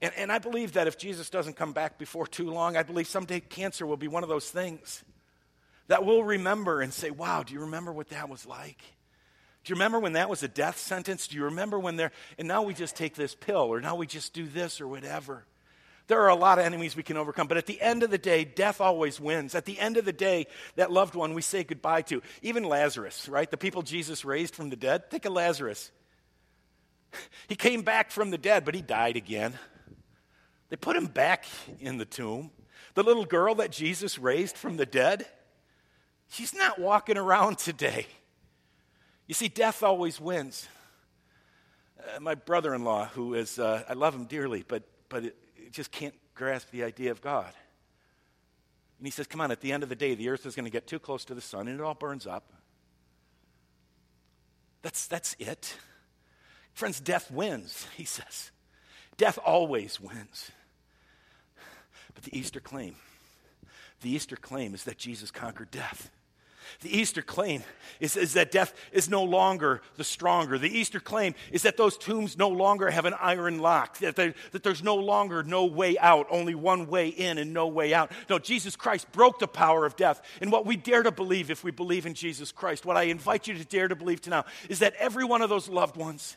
And, 0.00 0.12
and 0.16 0.30
I 0.30 0.38
believe 0.38 0.74
that 0.74 0.86
if 0.86 0.96
Jesus 0.96 1.28
doesn't 1.28 1.56
come 1.56 1.72
back 1.72 1.98
before 1.98 2.26
too 2.28 2.50
long, 2.50 2.76
I 2.76 2.84
believe 2.84 3.08
someday 3.08 3.40
cancer 3.40 3.84
will 3.84 3.96
be 3.96 4.06
one 4.06 4.22
of 4.22 4.28
those 4.28 4.48
things 4.48 5.02
that 5.88 6.04
we'll 6.04 6.22
remember 6.22 6.80
and 6.82 6.92
say, 6.92 7.10
wow, 7.10 7.42
do 7.42 7.52
you 7.52 7.60
remember 7.60 7.92
what 7.92 8.10
that 8.10 8.28
was 8.28 8.46
like? 8.46 8.80
Do 9.64 9.70
you 9.70 9.76
remember 9.76 9.98
when 9.98 10.12
that 10.12 10.28
was 10.28 10.42
a 10.42 10.48
death 10.48 10.78
sentence? 10.78 11.26
Do 11.26 11.36
you 11.36 11.44
remember 11.44 11.78
when 11.78 11.96
there, 11.96 12.12
and 12.38 12.46
now 12.46 12.62
we 12.62 12.74
just 12.74 12.96
take 12.96 13.14
this 13.14 13.34
pill, 13.34 13.72
or 13.72 13.80
now 13.80 13.96
we 13.96 14.06
just 14.06 14.34
do 14.34 14.46
this, 14.46 14.80
or 14.80 14.86
whatever? 14.86 15.44
There 16.06 16.20
are 16.20 16.28
a 16.28 16.34
lot 16.34 16.58
of 16.58 16.66
enemies 16.66 16.94
we 16.94 17.02
can 17.02 17.16
overcome, 17.16 17.46
but 17.46 17.56
at 17.56 17.64
the 17.64 17.80
end 17.80 18.02
of 18.02 18.10
the 18.10 18.18
day, 18.18 18.44
death 18.44 18.82
always 18.82 19.18
wins. 19.18 19.54
At 19.54 19.64
the 19.64 19.78
end 19.78 19.96
of 19.96 20.04
the 20.04 20.12
day, 20.12 20.48
that 20.76 20.92
loved 20.92 21.14
one 21.14 21.32
we 21.32 21.40
say 21.40 21.64
goodbye 21.64 22.02
to, 22.02 22.20
even 22.42 22.64
Lazarus, 22.64 23.26
right? 23.26 23.50
The 23.50 23.56
people 23.56 23.80
Jesus 23.80 24.22
raised 24.22 24.54
from 24.54 24.68
the 24.68 24.76
dead. 24.76 25.10
Think 25.10 25.24
of 25.24 25.32
Lazarus. 25.32 25.90
He 27.48 27.54
came 27.54 27.82
back 27.82 28.10
from 28.10 28.32
the 28.32 28.38
dead, 28.38 28.64
but 28.64 28.74
he 28.74 28.82
died 28.82 29.16
again. 29.16 29.56
They 30.68 30.74
put 30.74 30.96
him 30.96 31.06
back 31.06 31.46
in 31.78 31.96
the 31.96 32.04
tomb. 32.04 32.50
The 32.94 33.04
little 33.04 33.24
girl 33.24 33.54
that 33.56 33.70
Jesus 33.70 34.18
raised 34.18 34.56
from 34.56 34.76
the 34.76 34.84
dead, 34.84 35.24
she's 36.28 36.52
not 36.52 36.80
walking 36.80 37.16
around 37.16 37.58
today. 37.58 38.06
You 39.26 39.34
see, 39.34 39.48
death 39.48 39.82
always 39.82 40.20
wins. 40.20 40.68
Uh, 41.98 42.20
my 42.20 42.34
brother 42.34 42.74
in 42.74 42.84
law, 42.84 43.06
who 43.06 43.34
is, 43.34 43.58
uh, 43.58 43.82
I 43.88 43.94
love 43.94 44.14
him 44.14 44.26
dearly, 44.26 44.64
but, 44.66 44.82
but 45.08 45.24
it, 45.24 45.36
it 45.56 45.72
just 45.72 45.90
can't 45.90 46.14
grasp 46.34 46.70
the 46.70 46.84
idea 46.84 47.10
of 47.10 47.22
God. 47.22 47.52
And 48.98 49.06
he 49.06 49.10
says, 49.10 49.26
Come 49.26 49.40
on, 49.40 49.50
at 49.50 49.60
the 49.60 49.72
end 49.72 49.82
of 49.82 49.88
the 49.88 49.96
day, 49.96 50.14
the 50.14 50.28
earth 50.28 50.46
is 50.46 50.54
going 50.54 50.66
to 50.66 50.70
get 50.70 50.86
too 50.86 50.98
close 50.98 51.24
to 51.26 51.34
the 51.34 51.40
sun 51.40 51.68
and 51.68 51.80
it 51.80 51.82
all 51.82 51.94
burns 51.94 52.26
up. 52.26 52.52
That's, 54.82 55.06
that's 55.06 55.34
it. 55.38 55.76
Friends, 56.74 57.00
death 57.00 57.30
wins, 57.30 57.86
he 57.96 58.04
says. 58.04 58.50
Death 59.16 59.38
always 59.44 60.00
wins. 60.00 60.50
But 62.14 62.24
the 62.24 62.38
Easter 62.38 62.60
claim, 62.60 62.96
the 64.02 64.10
Easter 64.10 64.36
claim 64.36 64.74
is 64.74 64.84
that 64.84 64.98
Jesus 64.98 65.30
conquered 65.30 65.70
death. 65.70 66.10
The 66.80 66.96
Easter 66.96 67.22
claim 67.22 67.62
is, 68.00 68.16
is, 68.16 68.34
that 68.34 68.50
death 68.50 68.74
is 68.92 69.08
no 69.08 69.22
longer 69.22 69.82
the 69.96 70.04
stronger. 70.04 70.58
The 70.58 70.68
Easter 70.68 71.00
claim 71.00 71.34
is 71.52 71.62
that 71.62 71.76
those 71.76 71.96
tombs 71.96 72.36
no 72.36 72.48
longer 72.48 72.90
have 72.90 73.04
an 73.04 73.14
iron 73.20 73.58
lock, 73.58 73.98
that, 73.98 74.16
that 74.16 74.62
there's 74.62 74.82
no 74.82 74.96
longer 74.96 75.42
no 75.42 75.64
way 75.64 75.96
out, 75.98 76.26
only 76.30 76.54
one 76.54 76.86
way 76.86 77.08
in 77.08 77.38
and 77.38 77.52
no 77.52 77.66
way 77.66 77.94
out. 77.94 78.10
No, 78.28 78.38
Jesus 78.38 78.76
Christ 78.76 79.10
broke 79.12 79.38
the 79.38 79.48
power 79.48 79.86
of 79.86 79.96
death. 79.96 80.22
And 80.40 80.50
what 80.52 80.66
we 80.66 80.76
dare 80.76 81.02
to 81.02 81.12
believe 81.12 81.50
if 81.50 81.64
we 81.64 81.70
believe 81.70 82.06
in 82.06 82.14
Jesus 82.14 82.52
Christ, 82.52 82.84
what 82.84 82.96
I 82.96 83.04
invite 83.04 83.46
you 83.46 83.54
to 83.54 83.64
dare 83.64 83.88
to 83.88 83.96
believe 83.96 84.20
to 84.22 84.30
now, 84.30 84.44
is 84.68 84.80
that 84.80 84.94
every 84.98 85.24
one 85.24 85.42
of 85.42 85.48
those 85.48 85.68
loved 85.68 85.96
ones 85.96 86.36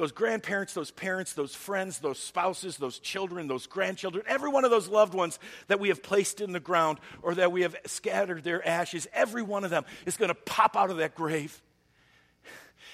those 0.00 0.12
grandparents, 0.12 0.72
those 0.72 0.90
parents, 0.90 1.34
those 1.34 1.54
friends, 1.54 1.98
those 1.98 2.18
spouses, 2.18 2.78
those 2.78 2.98
children, 3.00 3.48
those 3.48 3.66
grandchildren, 3.66 4.24
every 4.26 4.48
one 4.48 4.64
of 4.64 4.70
those 4.70 4.88
loved 4.88 5.12
ones 5.12 5.38
that 5.66 5.78
we 5.78 5.88
have 5.88 6.02
placed 6.02 6.40
in 6.40 6.52
the 6.52 6.58
ground 6.58 6.98
or 7.20 7.34
that 7.34 7.52
we 7.52 7.60
have 7.62 7.76
scattered 7.84 8.42
their 8.42 8.66
ashes, 8.66 9.06
every 9.12 9.42
one 9.42 9.62
of 9.62 9.68
them 9.68 9.84
is 10.06 10.16
going 10.16 10.30
to 10.30 10.34
pop 10.34 10.74
out 10.74 10.88
of 10.88 10.96
that 10.96 11.14
grave. 11.14 11.60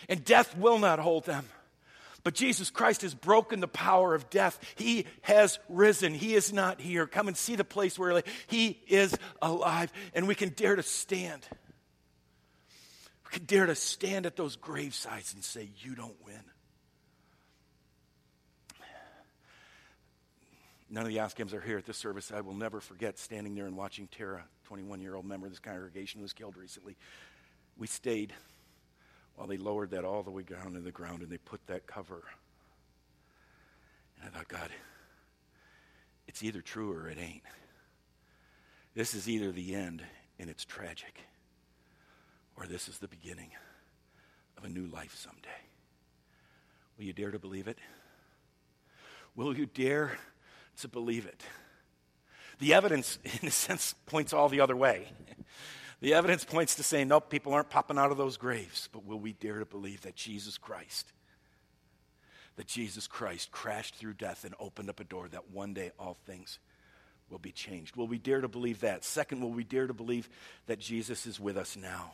And 0.08 0.24
death 0.24 0.58
will 0.58 0.80
not 0.80 0.98
hold 0.98 1.26
them. 1.26 1.46
But 2.24 2.34
Jesus 2.34 2.70
Christ 2.70 3.02
has 3.02 3.14
broken 3.14 3.60
the 3.60 3.68
power 3.68 4.12
of 4.12 4.28
death. 4.28 4.58
He 4.74 5.06
has 5.22 5.60
risen. 5.68 6.12
He 6.12 6.34
is 6.34 6.52
not 6.52 6.80
here. 6.80 7.06
Come 7.06 7.28
and 7.28 7.36
see 7.36 7.54
the 7.54 7.62
place 7.62 7.96
where 7.96 8.20
He 8.48 8.80
is 8.88 9.16
alive, 9.40 9.92
and 10.12 10.26
we 10.26 10.34
can 10.34 10.48
dare 10.48 10.74
to 10.74 10.82
stand. 10.82 11.46
We 13.26 13.38
can 13.38 13.44
dare 13.44 13.66
to 13.66 13.76
stand 13.76 14.26
at 14.26 14.34
those 14.34 14.56
gravesides 14.56 15.34
and 15.34 15.44
say, 15.44 15.68
You 15.84 15.94
don't 15.94 16.16
win. 16.26 16.42
None 20.96 21.04
of 21.04 21.12
the 21.12 21.18
Oskims 21.18 21.52
are 21.52 21.60
here 21.60 21.76
at 21.76 21.84
this 21.84 21.98
service. 21.98 22.32
I 22.34 22.40
will 22.40 22.54
never 22.54 22.80
forget 22.80 23.18
standing 23.18 23.54
there 23.54 23.66
and 23.66 23.76
watching 23.76 24.06
Tara, 24.06 24.42
21 24.64 25.02
year 25.02 25.14
old 25.14 25.26
member 25.26 25.46
of 25.46 25.52
this 25.52 25.60
congregation 25.60 26.20
who 26.20 26.22
was 26.22 26.32
killed 26.32 26.56
recently. 26.56 26.96
We 27.76 27.86
stayed 27.86 28.32
while 29.34 29.46
they 29.46 29.58
lowered 29.58 29.90
that 29.90 30.06
all 30.06 30.22
the 30.22 30.30
way 30.30 30.42
down 30.42 30.72
to 30.72 30.80
the 30.80 30.90
ground 30.90 31.20
and 31.20 31.30
they 31.30 31.36
put 31.36 31.60
that 31.66 31.86
cover. 31.86 32.22
And 34.18 34.30
I 34.30 34.38
thought, 34.38 34.48
God, 34.48 34.70
it's 36.28 36.42
either 36.42 36.62
true 36.62 36.90
or 36.94 37.10
it 37.10 37.18
ain't. 37.20 37.42
This 38.94 39.12
is 39.12 39.28
either 39.28 39.52
the 39.52 39.74
end 39.74 40.02
and 40.38 40.48
it's 40.48 40.64
tragic, 40.64 41.20
or 42.56 42.66
this 42.66 42.88
is 42.88 43.00
the 43.00 43.08
beginning 43.08 43.50
of 44.56 44.64
a 44.64 44.70
new 44.70 44.86
life 44.86 45.14
someday. 45.14 45.60
Will 46.96 47.04
you 47.04 47.12
dare 47.12 47.32
to 47.32 47.38
believe 47.38 47.68
it? 47.68 47.76
Will 49.34 49.54
you 49.54 49.66
dare 49.66 50.16
to 50.76 50.88
believe 50.88 51.26
it? 51.26 51.42
The 52.58 52.74
evidence, 52.74 53.18
in 53.42 53.48
a 53.48 53.52
sense, 53.52 53.94
points 54.06 54.32
all 54.32 54.48
the 54.48 54.60
other 54.60 54.76
way. 54.76 55.08
The 56.00 56.14
evidence 56.14 56.44
points 56.44 56.74
to 56.76 56.82
saying, 56.82 57.08
nope, 57.08 57.30
people 57.30 57.54
aren't 57.54 57.70
popping 57.70 57.98
out 57.98 58.10
of 58.10 58.18
those 58.18 58.36
graves. 58.36 58.88
But 58.92 59.06
will 59.06 59.18
we 59.18 59.32
dare 59.32 59.58
to 59.60 59.64
believe 59.64 60.02
that 60.02 60.14
Jesus 60.14 60.58
Christ, 60.58 61.12
that 62.56 62.66
Jesus 62.66 63.06
Christ 63.06 63.50
crashed 63.50 63.94
through 63.94 64.14
death 64.14 64.44
and 64.44 64.54
opened 64.60 64.90
up 64.90 65.00
a 65.00 65.04
door 65.04 65.28
that 65.28 65.50
one 65.50 65.72
day 65.72 65.92
all 65.98 66.18
things 66.26 66.58
will 67.30 67.38
be 67.38 67.52
changed? 67.52 67.96
Will 67.96 68.06
we 68.06 68.18
dare 68.18 68.42
to 68.42 68.48
believe 68.48 68.80
that? 68.80 69.04
Second, 69.04 69.40
will 69.40 69.52
we 69.52 69.64
dare 69.64 69.86
to 69.86 69.94
believe 69.94 70.28
that 70.66 70.78
Jesus 70.78 71.26
is 71.26 71.40
with 71.40 71.56
us 71.56 71.76
now? 71.76 72.12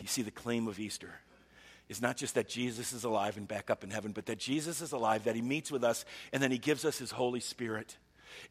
You 0.00 0.06
see, 0.06 0.22
the 0.22 0.30
claim 0.30 0.66
of 0.66 0.80
Easter 0.80 1.20
is 1.88 2.00
not 2.00 2.16
just 2.16 2.34
that 2.34 2.48
Jesus 2.48 2.92
is 2.92 3.04
alive 3.04 3.36
and 3.36 3.46
back 3.46 3.70
up 3.70 3.84
in 3.84 3.90
heaven, 3.90 4.12
but 4.12 4.26
that 4.26 4.38
Jesus 4.38 4.80
is 4.80 4.92
alive, 4.92 5.24
that 5.24 5.36
he 5.36 5.42
meets 5.42 5.70
with 5.70 5.84
us, 5.84 6.04
and 6.32 6.42
then 6.42 6.50
he 6.50 6.58
gives 6.58 6.84
us 6.84 6.98
his 6.98 7.10
Holy 7.10 7.40
Spirit 7.40 7.96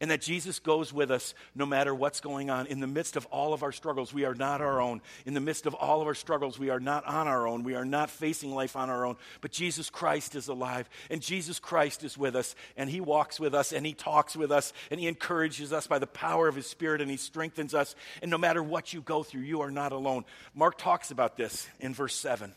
and 0.00 0.10
that 0.10 0.20
Jesus 0.20 0.58
goes 0.58 0.92
with 0.92 1.10
us 1.10 1.34
no 1.54 1.66
matter 1.66 1.94
what's 1.94 2.20
going 2.20 2.50
on. 2.50 2.66
In 2.66 2.80
the 2.80 2.86
midst 2.86 3.16
of 3.16 3.26
all 3.26 3.52
of 3.52 3.62
our 3.62 3.72
struggles, 3.72 4.12
we 4.12 4.24
are 4.24 4.34
not 4.34 4.60
our 4.60 4.80
own. 4.80 5.00
In 5.26 5.34
the 5.34 5.40
midst 5.40 5.66
of 5.66 5.74
all 5.74 6.00
of 6.00 6.06
our 6.06 6.14
struggles, 6.14 6.58
we 6.58 6.70
are 6.70 6.80
not 6.80 7.04
on 7.06 7.28
our 7.28 7.46
own. 7.46 7.62
We 7.62 7.74
are 7.74 7.84
not 7.84 8.10
facing 8.10 8.54
life 8.54 8.76
on 8.76 8.90
our 8.90 9.04
own. 9.04 9.16
But 9.40 9.52
Jesus 9.52 9.90
Christ 9.90 10.34
is 10.34 10.48
alive, 10.48 10.88
and 11.10 11.20
Jesus 11.20 11.58
Christ 11.58 12.04
is 12.04 12.18
with 12.18 12.36
us, 12.36 12.54
and 12.76 12.88
He 12.88 13.00
walks 13.00 13.38
with 13.38 13.54
us, 13.54 13.72
and 13.72 13.86
He 13.86 13.92
talks 13.92 14.36
with 14.36 14.50
us, 14.50 14.72
and 14.90 14.98
He 15.00 15.06
encourages 15.06 15.72
us 15.72 15.86
by 15.86 15.98
the 15.98 16.06
power 16.06 16.48
of 16.48 16.54
His 16.54 16.66
Spirit, 16.66 17.00
and 17.00 17.10
He 17.10 17.16
strengthens 17.16 17.74
us. 17.74 17.94
And 18.22 18.30
no 18.30 18.38
matter 18.38 18.62
what 18.62 18.92
you 18.92 19.00
go 19.00 19.22
through, 19.22 19.42
you 19.42 19.60
are 19.62 19.70
not 19.70 19.92
alone. 19.92 20.24
Mark 20.54 20.78
talks 20.78 21.10
about 21.10 21.36
this 21.36 21.68
in 21.80 21.94
verse 21.94 22.14
7. 22.14 22.54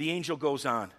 The 0.00 0.10
angel 0.12 0.38
goes 0.38 0.64
on, 0.64 0.90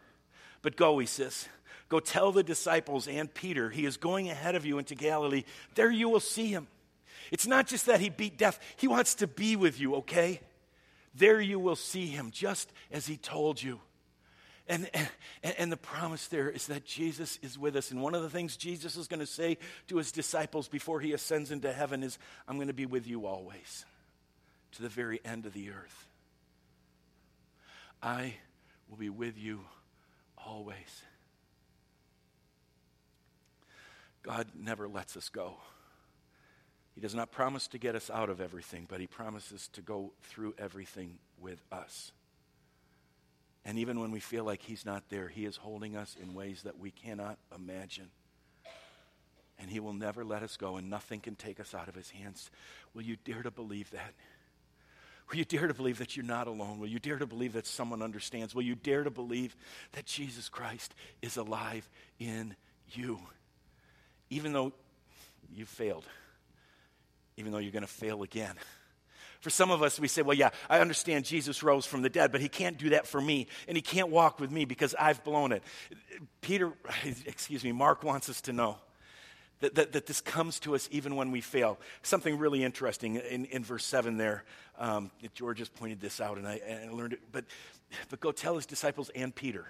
but 0.61 0.75
go, 0.75 0.99
he 0.99 1.07
says. 1.07 1.49
Go 1.89 1.99
tell 1.99 2.31
the 2.31 2.43
disciples 2.43 3.07
and 3.07 3.33
Peter, 3.33 3.71
he 3.71 3.85
is 3.85 3.97
going 3.97 4.29
ahead 4.29 4.53
of 4.53 4.63
you 4.63 4.77
into 4.77 4.93
Galilee. 4.93 5.43
There 5.73 5.89
you 5.89 6.07
will 6.07 6.19
see 6.19 6.49
him. 6.49 6.67
It's 7.31 7.47
not 7.47 7.65
just 7.65 7.87
that 7.87 7.99
he 7.99 8.09
beat 8.09 8.37
death, 8.37 8.59
he 8.77 8.87
wants 8.87 9.15
to 9.15 9.25
be 9.25 9.55
with 9.55 9.79
you, 9.79 9.95
okay? 9.95 10.39
There 11.15 11.41
you 11.41 11.57
will 11.57 11.75
see 11.75 12.05
him, 12.05 12.29
just 12.29 12.71
as 12.91 13.07
he 13.07 13.17
told 13.17 13.59
you. 13.63 13.79
And, 14.67 14.87
and, 14.93 15.09
and 15.57 15.71
the 15.71 15.77
promise 15.77 16.27
there 16.27 16.51
is 16.51 16.67
that 16.67 16.85
Jesus 16.85 17.39
is 17.41 17.57
with 17.57 17.75
us. 17.75 17.89
And 17.89 18.03
one 18.03 18.13
of 18.13 18.21
the 18.21 18.29
things 18.29 18.55
Jesus 18.55 18.97
is 18.97 19.07
going 19.07 19.19
to 19.19 19.25
say 19.25 19.57
to 19.87 19.97
his 19.97 20.11
disciples 20.11 20.67
before 20.67 20.99
he 20.99 21.13
ascends 21.13 21.49
into 21.49 21.73
heaven 21.73 22.03
is, 22.03 22.19
I'm 22.47 22.57
going 22.57 22.67
to 22.67 22.73
be 22.73 22.85
with 22.85 23.07
you 23.07 23.25
always, 23.25 23.83
to 24.73 24.83
the 24.83 24.89
very 24.89 25.19
end 25.25 25.47
of 25.47 25.53
the 25.53 25.71
earth. 25.71 26.05
I 28.03 28.35
will 28.91 28.97
be 28.97 29.09
with 29.09 29.39
you 29.39 29.61
always. 30.37 31.03
God 34.21 34.49
never 34.53 34.87
lets 34.87 35.15
us 35.15 35.29
go. 35.29 35.55
He 36.93 36.99
does 36.99 37.15
not 37.15 37.31
promise 37.31 37.69
to 37.69 37.77
get 37.77 37.95
us 37.95 38.09
out 38.09 38.29
of 38.29 38.41
everything, 38.41 38.85
but 38.87 38.99
He 38.99 39.07
promises 39.07 39.69
to 39.69 39.81
go 39.81 40.11
through 40.21 40.55
everything 40.57 41.19
with 41.39 41.63
us. 41.71 42.11
And 43.63 43.79
even 43.79 43.99
when 43.99 44.11
we 44.11 44.19
feel 44.19 44.43
like 44.43 44.61
He's 44.61 44.85
not 44.85 45.09
there, 45.09 45.29
He 45.29 45.45
is 45.45 45.55
holding 45.55 45.95
us 45.95 46.17
in 46.21 46.33
ways 46.33 46.63
that 46.63 46.77
we 46.77 46.91
cannot 46.91 47.37
imagine. 47.55 48.09
And 49.57 49.69
He 49.69 49.79
will 49.79 49.93
never 49.93 50.25
let 50.25 50.43
us 50.43 50.57
go, 50.57 50.75
and 50.75 50.89
nothing 50.89 51.21
can 51.21 51.35
take 51.35 51.61
us 51.61 51.73
out 51.73 51.87
of 51.87 51.95
His 51.95 52.09
hands. 52.09 52.51
Will 52.93 53.03
you 53.03 53.15
dare 53.23 53.43
to 53.43 53.51
believe 53.51 53.89
that? 53.91 54.13
Will 55.31 55.37
you 55.37 55.45
dare 55.45 55.67
to 55.67 55.73
believe 55.73 55.97
that 55.99 56.15
you're 56.15 56.25
not 56.25 56.47
alone? 56.47 56.79
Will 56.79 56.87
you 56.87 56.99
dare 56.99 57.17
to 57.17 57.25
believe 57.25 57.53
that 57.53 57.65
someone 57.65 58.01
understands? 58.01 58.53
Will 58.53 58.61
you 58.61 58.75
dare 58.75 59.03
to 59.03 59.09
believe 59.09 59.55
that 59.93 60.05
Jesus 60.05 60.49
Christ 60.49 60.93
is 61.21 61.37
alive 61.37 61.89
in 62.19 62.55
you? 62.91 63.19
even 64.31 64.53
though 64.53 64.71
you 65.53 65.65
failed, 65.65 66.05
even 67.37 67.51
though 67.51 67.59
you're 67.59 67.73
going 67.73 67.83
to 67.83 67.87
fail 67.87 68.23
again. 68.23 68.55
For 69.41 69.49
some 69.49 69.71
of 69.71 69.83
us, 69.83 69.99
we 69.99 70.07
say, 70.07 70.21
well, 70.21 70.37
yeah, 70.37 70.51
I 70.69 70.79
understand 70.79 71.25
Jesus 71.25 71.61
rose 71.61 71.85
from 71.85 72.01
the 72.01 72.09
dead, 72.09 72.31
but 72.31 72.41
he 72.41 72.47
can't 72.47 72.77
do 72.77 72.89
that 72.89 73.05
for 73.05 73.19
me, 73.19 73.47
and 73.67 73.75
he 73.75 73.81
can't 73.81 74.09
walk 74.09 74.39
with 74.39 74.51
me 74.51 74.65
because 74.65 74.95
I've 74.97 75.23
blown 75.23 75.51
it. 75.51 75.63
Peter, 76.41 76.73
excuse 77.25 77.63
me, 77.63 77.71
Mark 77.71 78.03
wants 78.03 78.29
us 78.29 78.41
to 78.41 78.53
know 78.53 78.77
that, 79.61 79.75
that, 79.75 79.91
that 79.93 80.05
this 80.05 80.21
comes 80.21 80.59
to 80.61 80.75
us 80.75 80.89
even 80.91 81.15
when 81.15 81.31
we 81.31 81.41
fail. 81.41 81.79
Something 82.03 82.37
really 82.37 82.63
interesting 82.63 83.15
in, 83.15 83.45
in 83.45 83.63
verse 83.63 83.85
7 83.85 84.17
there. 84.17 84.43
Um, 84.77 85.11
George 85.33 85.59
just 85.59 85.73
pointed 85.75 86.01
this 86.01 86.19
out, 86.19 86.37
and 86.37 86.47
I, 86.47 86.59
and 86.67 86.89
I 86.89 86.93
learned 86.93 87.13
it. 87.13 87.19
But, 87.31 87.45
but 88.09 88.19
go 88.19 88.31
tell 88.31 88.55
his 88.55 88.65
disciples 88.65 89.09
and 89.15 89.33
Peter. 89.33 89.65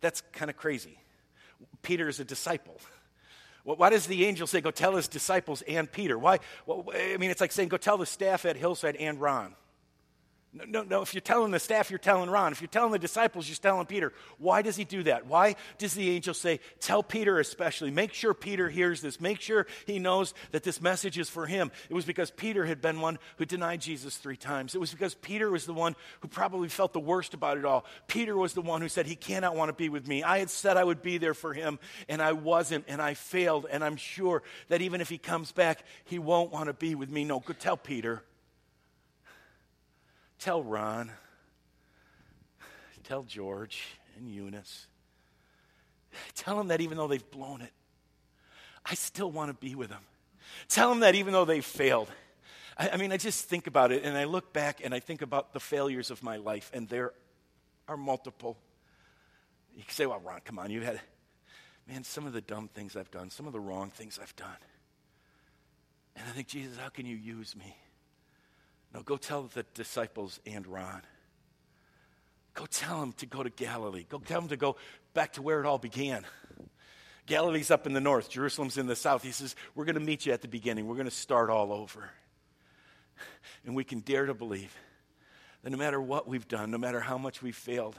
That's 0.00 0.22
kind 0.32 0.50
of 0.50 0.56
crazy. 0.56 0.98
Peter 1.82 2.08
is 2.08 2.20
a 2.20 2.24
disciple. 2.24 2.78
Why 3.64 3.90
does 3.90 4.06
the 4.06 4.24
angel 4.24 4.48
say, 4.48 4.60
go 4.60 4.72
tell 4.72 4.96
his 4.96 5.06
disciples 5.06 5.62
and 5.62 5.90
Peter? 5.90 6.18
Why? 6.18 6.40
I 6.68 7.16
mean, 7.18 7.30
it's 7.30 7.40
like 7.40 7.52
saying, 7.52 7.68
go 7.68 7.76
tell 7.76 7.96
the 7.96 8.06
staff 8.06 8.44
at 8.44 8.56
Hillside 8.56 8.96
and 8.96 9.20
Ron. 9.20 9.54
No, 10.54 10.64
no, 10.66 10.82
no, 10.82 11.00
if 11.00 11.14
you're 11.14 11.22
telling 11.22 11.50
the 11.50 11.58
staff, 11.58 11.90
you're 11.90 11.98
telling 11.98 12.28
Ron. 12.28 12.52
If 12.52 12.60
you're 12.60 12.68
telling 12.68 12.92
the 12.92 12.98
disciples, 12.98 13.48
you're 13.48 13.56
telling 13.56 13.86
Peter. 13.86 14.12
Why 14.36 14.60
does 14.60 14.76
he 14.76 14.84
do 14.84 15.02
that? 15.04 15.26
Why 15.26 15.56
does 15.78 15.94
the 15.94 16.10
angel 16.10 16.34
say, 16.34 16.60
tell 16.78 17.02
Peter 17.02 17.40
especially? 17.40 17.90
Make 17.90 18.12
sure 18.12 18.34
Peter 18.34 18.68
hears 18.68 19.00
this. 19.00 19.18
Make 19.18 19.40
sure 19.40 19.66
he 19.86 19.98
knows 19.98 20.34
that 20.50 20.62
this 20.62 20.82
message 20.82 21.18
is 21.18 21.30
for 21.30 21.46
him. 21.46 21.72
It 21.88 21.94
was 21.94 22.04
because 22.04 22.30
Peter 22.30 22.66
had 22.66 22.82
been 22.82 23.00
one 23.00 23.18
who 23.38 23.46
denied 23.46 23.80
Jesus 23.80 24.18
three 24.18 24.36
times. 24.36 24.74
It 24.74 24.78
was 24.78 24.92
because 24.92 25.14
Peter 25.14 25.50
was 25.50 25.64
the 25.64 25.72
one 25.72 25.96
who 26.20 26.28
probably 26.28 26.68
felt 26.68 26.92
the 26.92 27.00
worst 27.00 27.32
about 27.32 27.56
it 27.56 27.64
all. 27.64 27.86
Peter 28.06 28.36
was 28.36 28.52
the 28.52 28.60
one 28.60 28.82
who 28.82 28.90
said, 28.90 29.06
he 29.06 29.16
cannot 29.16 29.56
want 29.56 29.70
to 29.70 29.74
be 29.74 29.88
with 29.88 30.06
me. 30.06 30.22
I 30.22 30.40
had 30.40 30.50
said 30.50 30.76
I 30.76 30.84
would 30.84 31.00
be 31.00 31.16
there 31.16 31.32
for 31.32 31.54
him, 31.54 31.78
and 32.10 32.20
I 32.20 32.32
wasn't, 32.32 32.84
and 32.88 33.00
I 33.00 33.14
failed, 33.14 33.66
and 33.70 33.82
I'm 33.82 33.96
sure 33.96 34.42
that 34.68 34.82
even 34.82 35.00
if 35.00 35.08
he 35.08 35.16
comes 35.16 35.50
back, 35.50 35.82
he 36.04 36.18
won't 36.18 36.52
want 36.52 36.66
to 36.66 36.74
be 36.74 36.94
with 36.94 37.08
me. 37.08 37.24
No, 37.24 37.40
go 37.40 37.54
tell 37.54 37.78
Peter. 37.78 38.22
Tell 40.42 40.60
Ron. 40.60 41.12
Tell 43.04 43.22
George 43.22 43.84
and 44.16 44.28
Eunice. 44.28 44.88
Tell 46.34 46.56
them 46.56 46.66
that 46.68 46.80
even 46.80 46.98
though 46.98 47.06
they've 47.06 47.30
blown 47.30 47.60
it, 47.60 47.72
I 48.84 48.94
still 48.94 49.30
want 49.30 49.50
to 49.50 49.54
be 49.54 49.76
with 49.76 49.90
them. 49.90 50.02
Tell 50.68 50.88
them 50.88 51.00
that 51.00 51.14
even 51.14 51.32
though 51.32 51.44
they've 51.44 51.64
failed. 51.64 52.10
I, 52.76 52.88
I, 52.88 52.96
mean, 52.96 53.12
I 53.12 53.18
just 53.18 53.48
think 53.48 53.68
about 53.68 53.92
it 53.92 54.02
and 54.02 54.16
I 54.16 54.24
look 54.24 54.52
back 54.52 54.80
and 54.82 54.92
I 54.92 54.98
think 54.98 55.22
about 55.22 55.52
the 55.52 55.60
failures 55.60 56.10
of 56.10 56.24
my 56.24 56.38
life, 56.38 56.72
and 56.74 56.88
there 56.88 57.12
are 57.86 57.96
multiple. 57.96 58.56
You 59.76 59.84
can 59.84 59.94
say, 59.94 60.06
well, 60.06 60.20
Ron, 60.24 60.40
come 60.44 60.58
on, 60.58 60.72
you 60.72 60.80
had, 60.80 61.00
man, 61.88 62.02
some 62.02 62.26
of 62.26 62.32
the 62.32 62.40
dumb 62.40 62.66
things 62.66 62.96
I've 62.96 63.12
done, 63.12 63.30
some 63.30 63.46
of 63.46 63.52
the 63.52 63.60
wrong 63.60 63.90
things 63.90 64.18
I've 64.20 64.34
done. 64.34 64.48
And 66.16 66.24
I 66.28 66.32
think, 66.32 66.48
Jesus, 66.48 66.76
how 66.78 66.88
can 66.88 67.06
you 67.06 67.14
use 67.14 67.54
me? 67.54 67.76
No, 68.94 69.02
go 69.02 69.16
tell 69.16 69.44
the 69.44 69.64
disciples 69.74 70.38
and 70.46 70.66
Ron. 70.66 71.02
Go 72.54 72.66
tell 72.66 73.00
them 73.00 73.12
to 73.14 73.26
go 73.26 73.42
to 73.42 73.48
Galilee. 73.48 74.04
Go 74.08 74.18
tell 74.18 74.40
them 74.40 74.50
to 74.50 74.56
go 74.56 74.76
back 75.14 75.34
to 75.34 75.42
where 75.42 75.60
it 75.60 75.66
all 75.66 75.78
began. 75.78 76.26
Galilee's 77.24 77.70
up 77.70 77.86
in 77.86 77.92
the 77.92 78.00
north, 78.00 78.28
Jerusalem's 78.28 78.76
in 78.76 78.86
the 78.86 78.96
south. 78.96 79.22
He 79.22 79.30
says, 79.30 79.54
We're 79.74 79.84
going 79.84 79.94
to 79.94 80.00
meet 80.00 80.26
you 80.26 80.32
at 80.32 80.42
the 80.42 80.48
beginning. 80.48 80.86
We're 80.86 80.96
going 80.96 81.06
to 81.06 81.10
start 81.10 81.50
all 81.50 81.72
over. 81.72 82.10
And 83.64 83.76
we 83.76 83.84
can 83.84 84.00
dare 84.00 84.26
to 84.26 84.34
believe 84.34 84.74
that 85.62 85.70
no 85.70 85.76
matter 85.76 86.00
what 86.00 86.26
we've 86.26 86.48
done, 86.48 86.72
no 86.72 86.78
matter 86.78 86.98
how 86.98 87.16
much 87.16 87.40
we've 87.42 87.54
failed, 87.54 87.96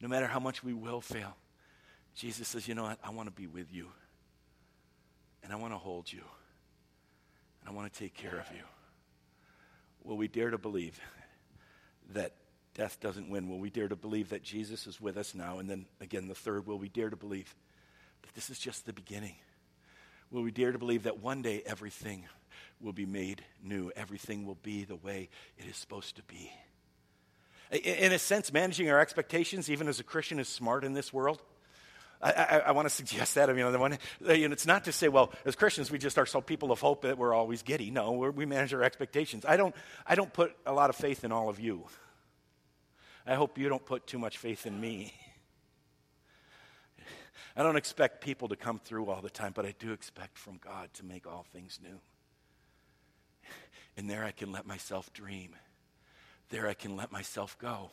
no 0.00 0.08
matter 0.08 0.26
how 0.26 0.40
much 0.40 0.64
we 0.64 0.72
will 0.72 1.02
fail, 1.02 1.36
Jesus 2.14 2.48
says, 2.48 2.66
You 2.66 2.74
know 2.74 2.84
what? 2.84 2.98
I 3.04 3.10
want 3.10 3.26
to 3.26 3.34
be 3.34 3.46
with 3.46 3.70
you. 3.70 3.88
And 5.42 5.52
I 5.52 5.56
want 5.56 5.74
to 5.74 5.78
hold 5.78 6.10
you. 6.10 6.22
And 7.60 7.68
I 7.68 7.72
want 7.72 7.92
to 7.92 7.98
take 7.98 8.14
care 8.14 8.38
of 8.38 8.46
you 8.56 8.62
will 10.10 10.16
we 10.16 10.26
dare 10.26 10.50
to 10.50 10.58
believe 10.58 11.00
that 12.14 12.34
death 12.74 12.98
doesn't 13.00 13.30
win? 13.30 13.48
Will 13.48 13.60
we 13.60 13.70
dare 13.70 13.86
to 13.86 13.94
believe 13.94 14.30
that 14.30 14.42
Jesus 14.42 14.88
is 14.88 15.00
with 15.00 15.16
us 15.16 15.36
now? 15.36 15.60
And 15.60 15.70
then 15.70 15.86
again, 16.00 16.26
the 16.26 16.34
third, 16.34 16.66
will 16.66 16.78
we 16.78 16.88
dare 16.88 17.10
to 17.10 17.16
believe 17.16 17.54
that 18.22 18.34
this 18.34 18.50
is 18.50 18.58
just 18.58 18.86
the 18.86 18.92
beginning? 18.92 19.36
Will 20.32 20.42
we 20.42 20.50
dare 20.50 20.72
to 20.72 20.78
believe 20.78 21.04
that 21.04 21.20
one 21.20 21.42
day 21.42 21.62
everything 21.64 22.24
will 22.80 22.92
be 22.92 23.06
made 23.06 23.44
new? 23.62 23.92
Everything 23.94 24.44
will 24.44 24.58
be 24.64 24.82
the 24.82 24.96
way 24.96 25.28
it 25.56 25.66
is 25.66 25.76
supposed 25.76 26.16
to 26.16 26.24
be. 26.24 26.50
In 27.70 28.10
a 28.10 28.18
sense, 28.18 28.52
managing 28.52 28.90
our 28.90 28.98
expectations, 28.98 29.70
even 29.70 29.86
as 29.86 30.00
a 30.00 30.04
Christian, 30.04 30.40
is 30.40 30.48
smart 30.48 30.82
in 30.82 30.92
this 30.92 31.12
world. 31.12 31.40
I, 32.22 32.32
I, 32.32 32.58
I 32.66 32.70
want 32.72 32.86
to 32.86 32.94
suggest 32.94 33.34
that. 33.36 33.48
I 33.48 33.54
mean, 33.54 33.78
one, 33.78 33.98
uh, 34.28 34.32
you 34.32 34.48
know, 34.48 34.52
it's 34.52 34.66
not 34.66 34.84
to 34.84 34.92
say, 34.92 35.08
well, 35.08 35.32
as 35.44 35.56
Christians, 35.56 35.90
we 35.90 35.98
just 35.98 36.18
are 36.18 36.26
so 36.26 36.40
people 36.40 36.70
of 36.70 36.80
hope 36.80 37.02
that 37.02 37.16
we're 37.16 37.32
always 37.32 37.62
giddy. 37.62 37.90
No, 37.90 38.12
we 38.12 38.44
manage 38.44 38.74
our 38.74 38.82
expectations. 38.82 39.44
I 39.46 39.56
don't, 39.56 39.74
I 40.06 40.14
don't 40.14 40.32
put 40.32 40.54
a 40.66 40.72
lot 40.72 40.90
of 40.90 40.96
faith 40.96 41.24
in 41.24 41.32
all 41.32 41.48
of 41.48 41.58
you. 41.58 41.86
I 43.26 43.34
hope 43.34 43.58
you 43.58 43.68
don't 43.68 43.84
put 43.84 44.06
too 44.06 44.18
much 44.18 44.38
faith 44.38 44.66
in 44.66 44.78
me. 44.80 45.14
I 47.56 47.62
don't 47.62 47.76
expect 47.76 48.22
people 48.22 48.48
to 48.48 48.56
come 48.56 48.78
through 48.78 49.10
all 49.10 49.22
the 49.22 49.30
time, 49.30 49.52
but 49.54 49.64
I 49.66 49.74
do 49.78 49.92
expect 49.92 50.38
from 50.38 50.58
God 50.58 50.92
to 50.94 51.04
make 51.04 51.26
all 51.26 51.44
things 51.52 51.78
new. 51.82 52.00
And 53.96 54.08
there 54.08 54.24
I 54.24 54.30
can 54.30 54.52
let 54.52 54.66
myself 54.66 55.12
dream. 55.12 55.56
There 56.50 56.68
I 56.68 56.74
can 56.74 56.96
let 56.96 57.12
myself 57.12 57.56
go 57.58 57.90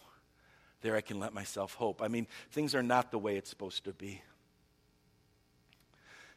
there 0.81 0.95
I 0.95 1.01
can 1.01 1.19
let 1.19 1.33
myself 1.33 1.73
hope. 1.73 2.01
I 2.01 2.07
mean, 2.07 2.27
things 2.51 2.75
are 2.75 2.83
not 2.83 3.11
the 3.11 3.19
way 3.19 3.37
it's 3.37 3.49
supposed 3.49 3.85
to 3.85 3.93
be. 3.93 4.21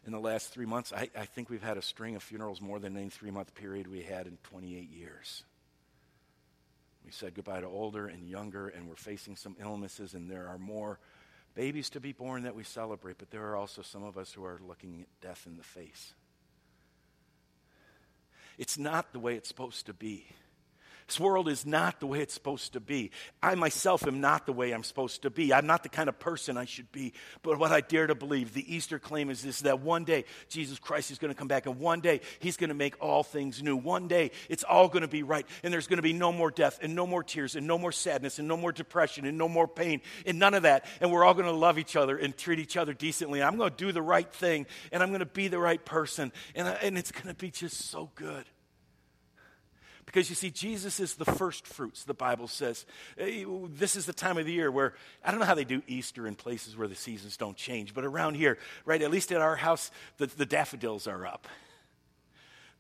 In 0.07 0.13
the 0.13 0.21
last 0.21 0.49
three 0.49 0.67
months, 0.67 0.93
I, 0.95 1.11
I 1.17 1.27
think 1.27 1.51
we've 1.51 1.63
had 1.63 1.77
a 1.77 1.83
string 1.83 2.17
of 2.17 2.23
funerals 2.23 2.61
more 2.61 2.79
than 2.79 2.97
any 2.97 3.11
three 3.11 3.31
month 3.31 3.55
period 3.55 3.87
we 3.87 4.03
had 4.03 4.27
in 4.27 4.39
28 4.45 4.91
years. 4.91 5.45
We 7.05 7.13
said 7.13 7.35
goodbye 7.35 7.61
to 7.61 7.67
older 7.67 8.07
and 8.07 8.29
younger, 8.29 8.69
and 8.69 8.89
we're 8.89 8.97
facing 8.97 9.37
some 9.37 9.57
illnesses, 9.61 10.15
and 10.15 10.31
there 10.31 10.49
are 10.49 10.59
more 10.59 10.99
babies 11.55 11.91
to 11.91 12.01
be 12.01 12.13
born 12.13 12.45
that 12.45 12.55
we 12.55 12.65
celebrate, 12.65 13.19
but 13.19 13.31
there 13.31 13.45
are 13.47 13.57
also 13.57 13.83
some 13.83 14.05
of 14.05 14.17
us 14.17 14.33
who 14.33 14.45
are 14.45 14.61
looking 14.67 15.03
at 15.03 15.29
death 15.29 15.45
in 15.47 15.57
the 15.57 15.63
face. 15.63 16.15
It's 18.59 18.79
not 18.79 19.13
the 19.13 19.19
way 19.19 19.37
it's 19.37 19.49
supposed 19.49 19.87
to 19.87 19.95
be. 19.95 20.27
This 21.11 21.19
world 21.19 21.49
is 21.49 21.67
not 21.67 21.99
the 21.99 22.07
way 22.07 22.21
it's 22.21 22.35
supposed 22.35 22.75
to 22.75 22.81
be. 22.81 23.11
I 23.43 23.57
myself 23.57 24.07
am 24.07 24.21
not 24.21 24.47
the 24.47 24.53
way 24.53 24.71
I'm 24.71 24.85
supposed 24.85 25.23
to 25.23 25.31
be. 25.31 25.53
I'm 25.53 25.67
not 25.67 25.83
the 25.83 25.89
kind 25.89 26.09
of 26.09 26.21
person 26.21 26.57
I 26.57 26.67
should 26.67 26.93
be. 26.93 27.15
But 27.43 27.59
what 27.59 27.73
I 27.73 27.81
dare 27.81 28.07
to 28.07 28.15
believe, 28.15 28.55
the 28.55 28.73
Easter 28.73 29.01
claim 29.01 29.29
is 29.29 29.43
this 29.43 29.63
that 29.63 29.81
one 29.81 30.05
day 30.05 30.25
Jesus 30.49 30.79
Christ 30.79 31.11
is 31.11 31.19
going 31.19 31.33
to 31.33 31.37
come 31.37 31.49
back, 31.49 31.67
and 31.67 31.81
one 31.81 31.99
day 31.99 32.21
he's 32.39 32.57
going 32.57 32.69
to 32.69 32.75
make 32.75 32.95
all 33.03 33.25
things 33.25 33.61
new. 33.61 33.77
One 33.77 34.07
day 34.07 34.31
it's 34.49 34.63
all 34.63 34.87
going 34.87 35.03
to 35.03 35.09
be 35.09 35.25
right, 35.25 35.45
and 35.65 35.75
there's 35.75 35.89
going 35.89 35.97
to 35.97 36.03
be 36.03 36.13
no 36.13 36.31
more 36.31 36.53
death, 36.53 36.79
and 36.81 36.95
no 36.95 37.09
more 37.09 37.25
tears, 37.25 37.57
and 37.57 37.67
no 37.67 37.77
more 37.77 37.91
sadness, 37.91 38.39
and 38.39 38.47
no 38.47 38.57
more 38.57 38.71
depression, 38.71 39.27
and 39.27 39.37
no 39.37 39.49
more 39.49 39.67
pain, 39.67 40.03
and 40.27 40.39
none 40.39 40.55
of 40.55 40.63
that. 40.63 40.85
And 41.01 41.11
we're 41.11 41.25
all 41.25 41.35
going 41.35 41.47
to 41.47 41.51
love 41.51 41.77
each 41.77 41.97
other 41.97 42.17
and 42.19 42.37
treat 42.37 42.61
each 42.61 42.77
other 42.77 42.95
decently. 42.95 43.41
And 43.41 43.49
I'm 43.49 43.57
going 43.57 43.71
to 43.71 43.77
do 43.77 43.91
the 43.91 44.01
right 44.01 44.33
thing, 44.33 44.65
and 44.93 45.03
I'm 45.03 45.09
going 45.09 45.19
to 45.19 45.27
be 45.27 45.49
the 45.49 45.59
right 45.59 45.85
person, 45.85 46.31
and, 46.55 46.69
I, 46.69 46.75
and 46.75 46.97
it's 46.97 47.11
going 47.11 47.27
to 47.27 47.35
be 47.35 47.51
just 47.51 47.91
so 47.91 48.13
good. 48.15 48.45
Because 50.13 50.29
you 50.29 50.35
see, 50.35 50.51
Jesus 50.51 50.99
is 50.99 51.15
the 51.15 51.25
first 51.25 51.69
fruits, 51.69 52.03
the 52.03 52.15
Bible 52.15 52.49
says. 52.49 52.85
Eh, 53.17 53.45
this 53.69 53.95
is 53.95 54.07
the 54.07 54.13
time 54.13 54.39
of 54.39 54.45
the 54.45 54.51
year 54.53 54.69
where, 54.69 54.95
I 55.25 55.31
don't 55.31 55.39
know 55.39 55.47
how 55.47 55.55
they 55.55 55.63
do 55.63 55.83
Easter 55.87 56.27
in 56.27 56.35
places 56.35 56.77
where 56.77 56.89
the 56.89 56.97
seasons 56.97 57.37
don't 57.37 57.57
change, 57.57 57.95
but 57.95 58.05
around 58.05 58.35
here, 58.35 58.59
right, 58.85 59.01
at 59.01 59.13
least 59.13 59.31
at 59.31 59.41
our 59.41 59.55
house, 59.55 59.93
the, 60.17 60.27
the 60.27 60.45
daffodils 60.45 61.07
are 61.07 61.29
up. 61.29 61.47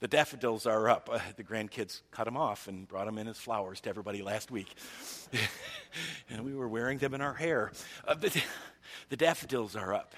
The 0.01 0.09
daffodils 0.09 0.67
are 0.67 0.89
up. 0.89 1.09
Uh, 1.13 1.21
the 1.37 1.45
grandkids 1.45 2.01
cut 2.11 2.25
them 2.25 2.37
off 2.37 2.67
and 2.67 2.89
brought 2.89 3.05
them 3.05 3.17
in 3.17 3.29
as 3.29 3.39
flowers 3.39 3.81
to 3.83 3.91
everybody 3.91 4.23
last 4.23 4.51
week. 4.51 4.75
and 6.31 6.45
we 6.45 6.53
were 6.53 6.69
wearing 6.69 6.99
them 6.99 7.15
in 7.15 7.21
our 7.21 7.35
hair. 7.35 7.71
Uh, 8.09 8.15
the, 8.15 8.43
the 9.09 9.17
daffodils 9.17 9.77
are 9.77 9.95
up. 9.95 10.17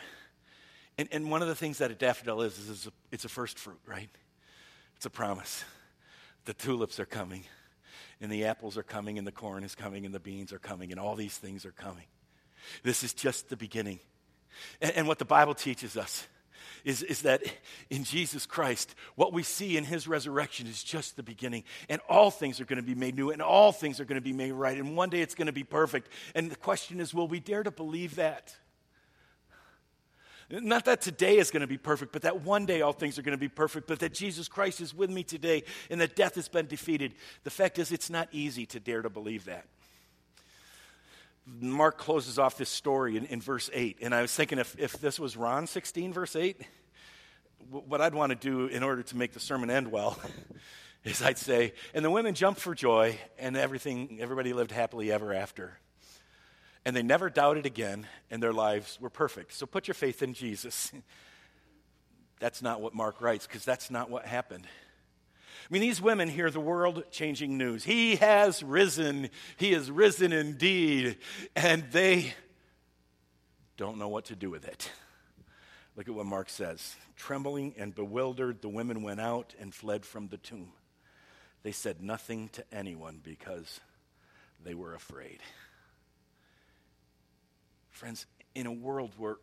And, 0.97 1.11
and 1.13 1.31
one 1.31 1.43
of 1.43 1.49
the 1.49 1.55
things 1.55 1.77
that 1.77 1.91
a 1.91 1.95
daffodil 1.95 2.41
is, 2.41 2.59
is 2.59 2.71
it's 2.71 2.87
a, 2.87 2.93
it's 3.11 3.25
a 3.27 3.29
first 3.29 3.59
fruit, 3.59 3.81
right? 3.87 4.09
It's 4.97 5.05
a 5.05 5.11
promise 5.11 5.63
the 6.45 6.55
tulips 6.55 6.99
are 7.01 7.07
coming, 7.07 7.45
and 8.21 8.31
the 8.31 8.45
apples 8.45 8.77
are 8.77 8.83
coming, 8.83 9.19
and 9.19 9.27
the 9.27 9.33
corn 9.33 9.65
is 9.65 9.75
coming, 9.75 10.05
and 10.05 10.15
the 10.15 10.21
beans 10.21 10.53
are 10.53 10.59
coming, 10.59 10.91
and 10.91 11.01
all 11.01 11.17
these 11.17 11.37
things 11.37 11.65
are 11.65 11.73
coming. 11.73 12.07
This 12.83 13.03
is 13.03 13.13
just 13.13 13.49
the 13.49 13.57
beginning. 13.57 13.99
And, 14.81 14.93
and 14.93 15.09
what 15.09 15.19
the 15.19 15.25
Bible 15.25 15.55
teaches 15.55 15.97
us 15.97 16.27
is, 16.85 17.03
is 17.03 17.23
that 17.23 17.43
in 17.91 18.05
Jesus 18.05 18.47
Christ, 18.47 18.95
what 19.15 19.33
we 19.33 19.43
see 19.43 19.77
in 19.77 19.85
his 19.85 20.09
resurrection 20.09 20.67
is 20.67 20.83
just 20.83 21.17
the 21.17 21.23
beginning. 21.23 21.65
And 21.89 22.01
all 22.09 22.31
things 22.31 22.61
are 22.61 22.65
going 22.65 22.81
to 22.81 22.87
be 22.87 22.95
made 22.95 23.15
new, 23.15 23.31
and 23.31 23.43
all 23.43 23.73
things 23.73 24.01
are 24.01 24.05
going 24.05 24.21
to 24.21 24.25
be 24.25 24.33
made 24.33 24.53
right. 24.53 24.77
And 24.77 24.97
one 24.97 25.11
day 25.11 25.21
it's 25.21 25.35
going 25.35 25.47
to 25.47 25.53
be 25.53 25.65
perfect. 25.65 26.09
And 26.35 26.51
the 26.51 26.57
question 26.57 27.01
is 27.01 27.15
will 27.15 27.29
we 27.29 27.41
dare 27.41 27.63
to 27.63 27.71
believe 27.71 28.17
that? 28.17 28.55
Not 30.61 30.85
that 30.85 31.01
today 31.01 31.39
is 31.39 31.51
going 31.51 31.63
to 31.63 31.67
be 31.67 31.79
perfect, 31.79 32.13
but 32.13 32.23
that 32.23 32.43
one 32.43 32.67
day 32.67 32.83
all 32.83 32.93
things 32.93 33.19
are 33.19 33.23
going 33.23 33.33
to 33.33 33.41
be 33.41 33.49
perfect, 33.49 33.87
but 33.87 34.01
that 34.01 34.13
Jesus 34.13 34.49
Christ 34.49 34.83
is 34.83 34.95
with 34.95 35.09
me 35.09 35.23
today 35.23 35.65
and 35.89 35.99
that 36.03 36.15
death 36.15 36.35
has 36.35 36.47
been 36.47 36.67
defeated. 36.67 37.15
The 37.45 37.51
fact 37.51 37.79
is, 37.79 37.91
it's 37.91 38.11
not 38.11 38.29
easy 38.33 38.67
to 38.67 38.81
dare 38.81 39.01
to 39.01 39.09
believe 39.09 39.47
that. 39.47 39.65
Mark 41.47 41.97
closes 41.97 42.39
off 42.39 42.59
this 42.59 42.69
story 42.69 43.17
in, 43.17 43.25
in 43.25 43.41
verse 43.41 43.71
8, 43.73 43.99
and 44.03 44.15
I 44.15 44.21
was 44.21 44.33
thinking 44.33 44.59
if, 44.59 44.79
if 44.79 44.93
this 45.01 45.19
was 45.19 45.39
Ron 45.39 45.67
16, 45.67 46.13
verse 46.13 46.37
8, 46.37 46.61
what 47.71 48.03
I'd 48.03 48.15
want 48.15 48.31
to 48.31 48.37
do 48.37 48.67
in 48.67 48.83
order 48.83 49.03
to 49.03 49.17
make 49.17 49.33
the 49.33 49.41
sermon 49.41 49.71
end 49.71 49.91
well 49.91 50.19
is 51.05 51.23
I'd 51.23 51.39
say, 51.39 51.73
and 51.95 52.05
the 52.05 52.11
women 52.11 52.35
jumped 52.35 52.61
for 52.61 52.75
joy, 52.75 53.19
and 53.39 53.57
everything, 53.57 54.19
everybody 54.21 54.53
lived 54.53 54.71
happily 54.71 55.11
ever 55.11 55.33
after 55.33 55.79
and 56.85 56.97
they 56.97 57.03
never 57.03 57.31
doubted 57.31 57.67
again, 57.67 58.07
and 58.31 58.43
their 58.43 58.53
lives 58.53 58.99
were 59.01 59.11
perfect. 59.11 59.53
So 59.53 59.67
put 59.67 59.87
your 59.87 59.95
faith 59.95 60.23
in 60.23 60.35
Jesus. 60.35 60.93
that's 62.41 62.63
not 62.63 62.81
what 62.81 62.95
Mark 62.95 63.21
writes, 63.21 63.47
because 63.47 63.65
that's 63.65 63.91
not 63.91 64.11
what 64.11 64.27
happened. 64.27 64.67
I 64.67 65.73
mean, 65.73 65.83
these 65.83 66.03
women 66.03 66.29
hear 66.29 66.51
the 66.51 66.61
world 66.61 67.05
changing 67.11 67.57
news. 67.57 67.85
He 67.85 68.17
has 68.17 68.63
risen. 68.63 69.31
He 69.57 69.73
has 69.73 69.91
risen 69.91 70.33
indeed. 70.33 71.19
And 71.55 71.85
they 71.93 72.35
don't 73.77 73.99
know 73.99 74.09
what 74.09 74.27
to 74.27 74.37
do 74.37 74.51
with 74.51 74.67
it. 74.67 74.91
Look 75.97 76.09
at 76.09 76.15
what 76.15 76.27
Mark 76.27 76.51
says. 76.51 76.97
Trembling 77.17 77.75
and 77.79 77.95
bewildered, 77.95 78.61
the 78.61 78.69
women 78.69 79.03
went 79.03 79.21
out 79.21 79.55
and 79.61 79.75
fled 79.75 80.05
from 80.05 80.29
the 80.29 80.39
tomb. 80.39 80.73
They 81.63 81.73
said 81.73 82.03
nothing 82.03 82.49
to 82.51 82.65
anyone 82.73 83.21
because 83.23 83.81
they 84.65 84.75
were 84.75 84.95
afraid. 84.95 85.41
Friends, 87.93 88.27
in 88.55 88.67
a 88.67 88.73
world 88.73 89.13
where 89.17 89.37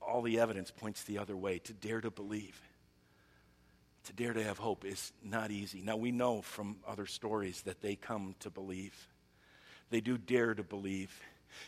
all 0.00 0.22
the 0.22 0.38
evidence 0.38 0.70
points 0.70 1.02
the 1.04 1.18
other 1.18 1.36
way, 1.36 1.58
to 1.60 1.72
dare 1.72 2.00
to 2.00 2.10
believe, 2.10 2.60
to 4.04 4.12
dare 4.12 4.34
to 4.34 4.44
have 4.44 4.58
hope 4.58 4.84
is 4.84 5.12
not 5.22 5.50
easy. 5.50 5.80
Now, 5.80 5.96
we 5.96 6.12
know 6.12 6.42
from 6.42 6.76
other 6.86 7.06
stories 7.06 7.62
that 7.62 7.80
they 7.80 7.96
come 7.96 8.34
to 8.40 8.50
believe. 8.50 8.94
They 9.90 10.00
do 10.00 10.18
dare 10.18 10.54
to 10.54 10.62
believe. 10.62 11.18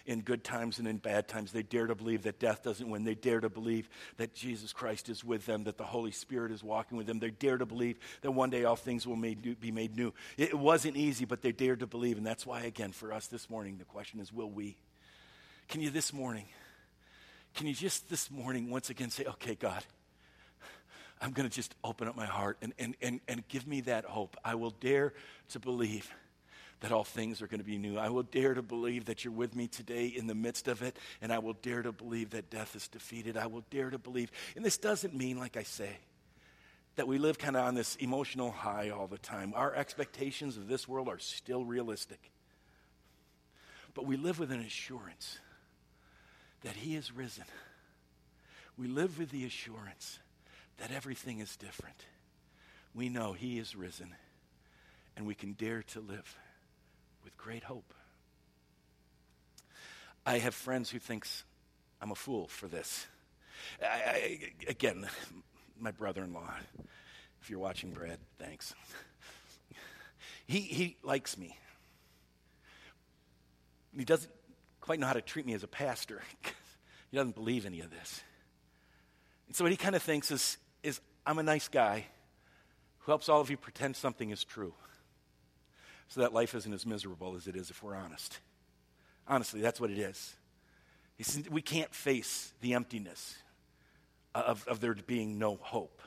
In 0.04 0.22
good 0.22 0.42
times 0.42 0.80
and 0.80 0.88
in 0.88 0.96
bad 0.96 1.28
times, 1.28 1.52
they 1.52 1.62
dare 1.62 1.86
to 1.86 1.94
believe 1.94 2.24
that 2.24 2.40
death 2.40 2.64
doesn't 2.64 2.90
win. 2.90 3.04
They 3.04 3.14
dare 3.14 3.38
to 3.38 3.48
believe 3.48 3.88
that 4.16 4.34
Jesus 4.34 4.72
Christ 4.72 5.08
is 5.08 5.22
with 5.22 5.46
them, 5.46 5.62
that 5.64 5.78
the 5.78 5.84
Holy 5.84 6.10
Spirit 6.10 6.50
is 6.50 6.62
walking 6.62 6.98
with 6.98 7.06
them. 7.06 7.20
They 7.20 7.30
dare 7.30 7.56
to 7.56 7.66
believe 7.66 7.96
that 8.22 8.32
one 8.32 8.50
day 8.50 8.64
all 8.64 8.74
things 8.74 9.06
will 9.06 9.14
made, 9.14 9.60
be 9.60 9.70
made 9.70 9.96
new. 9.96 10.12
It 10.36 10.58
wasn't 10.58 10.96
easy, 10.96 11.24
but 11.24 11.40
they 11.40 11.52
dared 11.52 11.80
to 11.80 11.86
believe. 11.86 12.16
And 12.18 12.26
that's 12.26 12.44
why, 12.44 12.62
again, 12.62 12.90
for 12.90 13.12
us 13.12 13.28
this 13.28 13.48
morning, 13.48 13.78
the 13.78 13.84
question 13.84 14.18
is 14.18 14.32
will 14.32 14.50
we? 14.50 14.76
Can 15.68 15.80
you 15.80 15.90
this 15.90 16.12
morning, 16.12 16.46
can 17.54 17.66
you 17.66 17.74
just 17.74 18.08
this 18.08 18.30
morning 18.30 18.70
once 18.70 18.90
again 18.90 19.10
say, 19.10 19.24
okay, 19.24 19.54
God, 19.54 19.82
I'm 21.20 21.32
going 21.32 21.48
to 21.48 21.54
just 21.54 21.74
open 21.82 22.08
up 22.08 22.16
my 22.16 22.26
heart 22.26 22.58
and, 22.62 22.72
and, 22.78 22.94
and, 23.02 23.20
and 23.26 23.46
give 23.48 23.66
me 23.66 23.80
that 23.82 24.04
hope. 24.04 24.36
I 24.44 24.54
will 24.54 24.70
dare 24.70 25.12
to 25.50 25.58
believe 25.58 26.12
that 26.80 26.92
all 26.92 27.04
things 27.04 27.40
are 27.40 27.46
going 27.46 27.60
to 27.60 27.66
be 27.66 27.78
new. 27.78 27.96
I 27.96 28.10
will 28.10 28.22
dare 28.22 28.54
to 28.54 28.62
believe 28.62 29.06
that 29.06 29.24
you're 29.24 29.32
with 29.32 29.56
me 29.56 29.66
today 29.66 30.06
in 30.06 30.26
the 30.26 30.34
midst 30.34 30.68
of 30.68 30.82
it, 30.82 30.98
and 31.22 31.32
I 31.32 31.38
will 31.38 31.54
dare 31.54 31.82
to 31.82 31.90
believe 31.90 32.30
that 32.30 32.50
death 32.50 32.76
is 32.76 32.86
defeated. 32.86 33.36
I 33.36 33.46
will 33.46 33.64
dare 33.70 33.90
to 33.90 33.98
believe. 33.98 34.30
And 34.54 34.64
this 34.64 34.76
doesn't 34.76 35.14
mean, 35.14 35.38
like 35.38 35.56
I 35.56 35.62
say, 35.62 35.96
that 36.96 37.08
we 37.08 37.18
live 37.18 37.38
kind 37.38 37.56
of 37.56 37.64
on 37.64 37.74
this 37.74 37.96
emotional 37.96 38.50
high 38.50 38.90
all 38.90 39.06
the 39.06 39.18
time. 39.18 39.52
Our 39.56 39.74
expectations 39.74 40.56
of 40.58 40.68
this 40.68 40.86
world 40.86 41.08
are 41.08 41.18
still 41.18 41.64
realistic. 41.64 42.30
But 43.94 44.04
we 44.04 44.18
live 44.18 44.38
with 44.38 44.52
an 44.52 44.60
assurance 44.60 45.38
that 46.66 46.74
He 46.74 46.96
is 46.96 47.12
risen. 47.12 47.44
We 48.76 48.88
live 48.88 49.20
with 49.20 49.30
the 49.30 49.44
assurance 49.44 50.18
that 50.78 50.90
everything 50.90 51.38
is 51.38 51.56
different. 51.56 52.04
We 52.92 53.08
know 53.08 53.34
He 53.34 53.60
is 53.60 53.76
risen, 53.76 54.16
and 55.16 55.26
we 55.26 55.36
can 55.36 55.52
dare 55.52 55.84
to 55.84 56.00
live 56.00 56.36
with 57.22 57.36
great 57.36 57.62
hope. 57.62 57.94
I 60.26 60.38
have 60.38 60.56
friends 60.56 60.90
who 60.90 60.98
thinks 60.98 61.44
I'm 62.02 62.10
a 62.10 62.16
fool 62.16 62.48
for 62.48 62.66
this. 62.66 63.06
I, 63.80 63.86
I, 63.86 64.40
again, 64.66 65.06
my 65.78 65.92
brother-in-law. 65.92 66.54
If 67.40 67.48
you're 67.48 67.60
watching, 67.60 67.92
Brad, 67.92 68.18
thanks. 68.40 68.74
He 70.48 70.60
he 70.60 70.96
likes 71.04 71.38
me 71.38 71.56
he 73.96 74.04
doesn't 74.04 74.30
quite 74.86 75.00
know 75.00 75.08
how 75.08 75.14
to 75.14 75.20
treat 75.20 75.44
me 75.44 75.52
as 75.52 75.64
a 75.64 75.68
pastor. 75.68 76.22
he 77.10 77.16
doesn't 77.16 77.34
believe 77.34 77.66
any 77.66 77.80
of 77.80 77.90
this. 77.90 78.22
And 79.48 79.56
so 79.56 79.64
what 79.64 79.72
he 79.72 79.76
kind 79.76 79.96
of 79.96 80.02
thinks 80.02 80.30
is, 80.30 80.58
is 80.84 81.00
I'm 81.26 81.40
a 81.40 81.42
nice 81.42 81.66
guy 81.66 82.06
who 83.00 83.10
helps 83.10 83.28
all 83.28 83.40
of 83.40 83.50
you 83.50 83.56
pretend 83.56 83.96
something 83.96 84.30
is 84.30 84.44
true 84.44 84.72
so 86.06 86.20
that 86.20 86.32
life 86.32 86.54
isn't 86.54 86.72
as 86.72 86.86
miserable 86.86 87.34
as 87.34 87.48
it 87.48 87.56
is 87.56 87.68
if 87.68 87.82
we're 87.82 87.96
honest. 87.96 88.38
Honestly, 89.26 89.60
that's 89.60 89.80
what 89.80 89.90
it 89.90 89.98
is. 89.98 90.36
He 91.16 91.24
says, 91.24 91.50
we 91.50 91.62
can't 91.62 91.92
face 91.92 92.52
the 92.60 92.74
emptiness 92.74 93.34
of, 94.36 94.64
of 94.68 94.78
there 94.78 94.94
being 94.94 95.36
no 95.36 95.56
hope. 95.60 96.00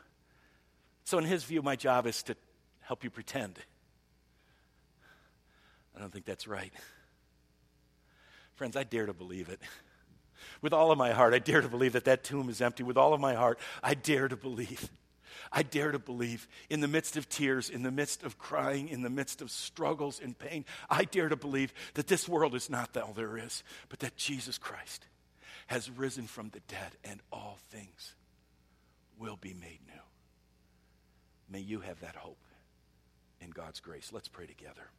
So, 1.04 1.18
in 1.18 1.26
his 1.26 1.44
view, 1.44 1.62
my 1.62 1.76
job 1.76 2.08
is 2.08 2.24
to 2.24 2.36
help 2.80 3.04
you 3.04 3.10
pretend. 3.10 3.60
I 5.98 6.00
don't 6.00 6.14
think 6.14 6.26
that's 6.26 6.48
right. 6.48 6.72
Friends, 8.60 8.76
I 8.76 8.84
dare 8.84 9.06
to 9.06 9.14
believe 9.14 9.48
it. 9.48 9.62
With 10.62 10.74
all 10.74 10.92
of 10.92 10.98
my 10.98 11.14
heart, 11.14 11.34
I 11.34 11.40
dare 11.40 11.62
to 11.62 11.70
believe 11.70 11.94
that 11.94 12.04
that 12.04 12.26
tomb 12.26 12.50
is 12.50 12.60
empty. 12.60 12.84
With 12.84 12.98
all 12.98 13.14
of 13.14 13.22
my 13.22 13.34
heart, 13.34 13.58
I 13.82 13.94
dare 13.94 14.28
to 14.28 14.36
believe. 14.36 14.90
I 15.54 15.64
dare 15.64 15.94
to 15.94 15.98
believe 15.98 16.46
in 16.70 16.82
the 16.82 16.88
midst 16.90 17.16
of 17.16 17.30
tears, 17.30 17.70
in 17.70 17.84
the 17.84 17.90
midst 17.92 18.22
of 18.22 18.38
crying, 18.38 18.90
in 18.90 19.02
the 19.02 19.10
midst 19.10 19.42
of 19.42 19.50
struggles 19.50 20.20
and 20.22 20.38
pain, 20.38 20.66
I 20.90 21.06
dare 21.06 21.30
to 21.30 21.38
believe 21.38 21.74
that 21.94 22.08
this 22.08 22.28
world 22.28 22.54
is 22.54 22.70
not 22.70 22.98
all 22.98 23.14
there 23.14 23.38
is, 23.38 23.64
but 23.88 24.00
that 24.00 24.18
Jesus 24.18 24.58
Christ 24.58 25.06
has 25.68 25.90
risen 25.90 26.28
from 26.28 26.50
the 26.50 26.60
dead 26.68 26.98
and 27.06 27.22
all 27.32 27.60
things 27.70 28.14
will 29.18 29.38
be 29.38 29.54
made 29.54 29.80
new. 29.88 30.02
May 31.50 31.62
you 31.62 31.80
have 31.80 32.02
that 32.02 32.18
hope 32.18 32.44
in 33.40 33.52
God's 33.52 33.80
grace. 33.80 34.10
Let's 34.12 34.28
pray 34.28 34.48
together. 34.48 34.90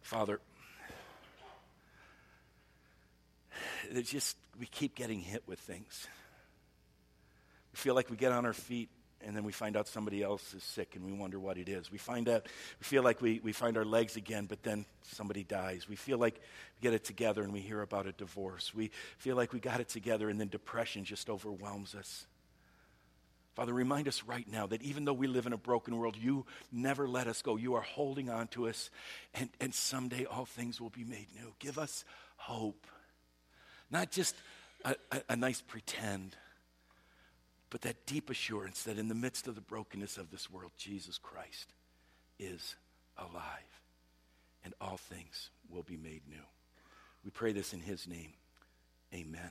Father, 0.00 0.40
it's 3.92 4.10
just, 4.10 4.36
we 4.58 4.66
keep 4.66 4.94
getting 4.94 5.20
hit 5.20 5.42
with 5.46 5.58
things. 5.58 6.06
We 7.72 7.78
feel 7.78 7.94
like 7.94 8.10
we 8.10 8.16
get 8.16 8.32
on 8.32 8.46
our 8.46 8.52
feet 8.52 8.88
and 9.24 9.36
then 9.36 9.44
we 9.44 9.52
find 9.52 9.76
out 9.76 9.88
somebody 9.88 10.22
else 10.22 10.54
is 10.54 10.62
sick 10.62 10.94
and 10.94 11.04
we 11.04 11.12
wonder 11.12 11.38
what 11.38 11.58
it 11.58 11.68
is. 11.68 11.90
We 11.90 11.98
find 11.98 12.28
out, 12.28 12.46
we 12.78 12.84
feel 12.84 13.02
like 13.02 13.20
we, 13.20 13.40
we 13.42 13.52
find 13.52 13.76
our 13.76 13.84
legs 13.84 14.16
again, 14.16 14.46
but 14.46 14.62
then 14.62 14.84
somebody 15.02 15.42
dies. 15.42 15.88
We 15.88 15.96
feel 15.96 16.18
like 16.18 16.34
we 16.34 16.82
get 16.82 16.94
it 16.94 17.04
together 17.04 17.42
and 17.42 17.52
we 17.52 17.60
hear 17.60 17.80
about 17.82 18.06
a 18.06 18.12
divorce. 18.12 18.74
We 18.74 18.90
feel 19.18 19.36
like 19.36 19.52
we 19.52 19.60
got 19.60 19.80
it 19.80 19.88
together 19.88 20.28
and 20.28 20.40
then 20.40 20.48
depression 20.48 21.04
just 21.04 21.28
overwhelms 21.28 21.94
us. 21.94 22.26
Father, 23.56 23.72
remind 23.72 24.06
us 24.06 24.22
right 24.24 24.46
now 24.52 24.66
that 24.66 24.82
even 24.82 25.06
though 25.06 25.14
we 25.14 25.26
live 25.26 25.46
in 25.46 25.54
a 25.54 25.58
broken 25.58 25.96
world, 25.96 26.14
you 26.20 26.44
never 26.70 27.08
let 27.08 27.26
us 27.26 27.40
go. 27.40 27.56
You 27.56 27.74
are 27.76 27.80
holding 27.80 28.28
on 28.28 28.48
to 28.48 28.68
us, 28.68 28.90
and, 29.32 29.48
and 29.62 29.72
someday 29.72 30.26
all 30.26 30.44
things 30.44 30.78
will 30.78 30.90
be 30.90 31.04
made 31.04 31.28
new. 31.34 31.54
Give 31.58 31.78
us 31.78 32.04
hope. 32.36 32.86
Not 33.90 34.10
just 34.10 34.34
a, 34.84 34.94
a, 35.12 35.20
a 35.30 35.36
nice 35.36 35.60
pretend, 35.60 36.36
but 37.70 37.82
that 37.82 38.06
deep 38.06 38.30
assurance 38.30 38.82
that 38.84 38.98
in 38.98 39.08
the 39.08 39.14
midst 39.14 39.48
of 39.48 39.54
the 39.54 39.60
brokenness 39.60 40.18
of 40.18 40.30
this 40.30 40.50
world, 40.50 40.72
Jesus 40.76 41.18
Christ 41.18 41.72
is 42.38 42.76
alive, 43.18 43.80
and 44.64 44.74
all 44.80 44.96
things 44.96 45.50
will 45.70 45.82
be 45.82 45.96
made 45.96 46.22
new. 46.28 46.44
We 47.24 47.30
pray 47.30 47.52
this 47.52 47.72
in 47.72 47.80
his 47.80 48.06
name. 48.06 48.32
Amen. 49.12 49.50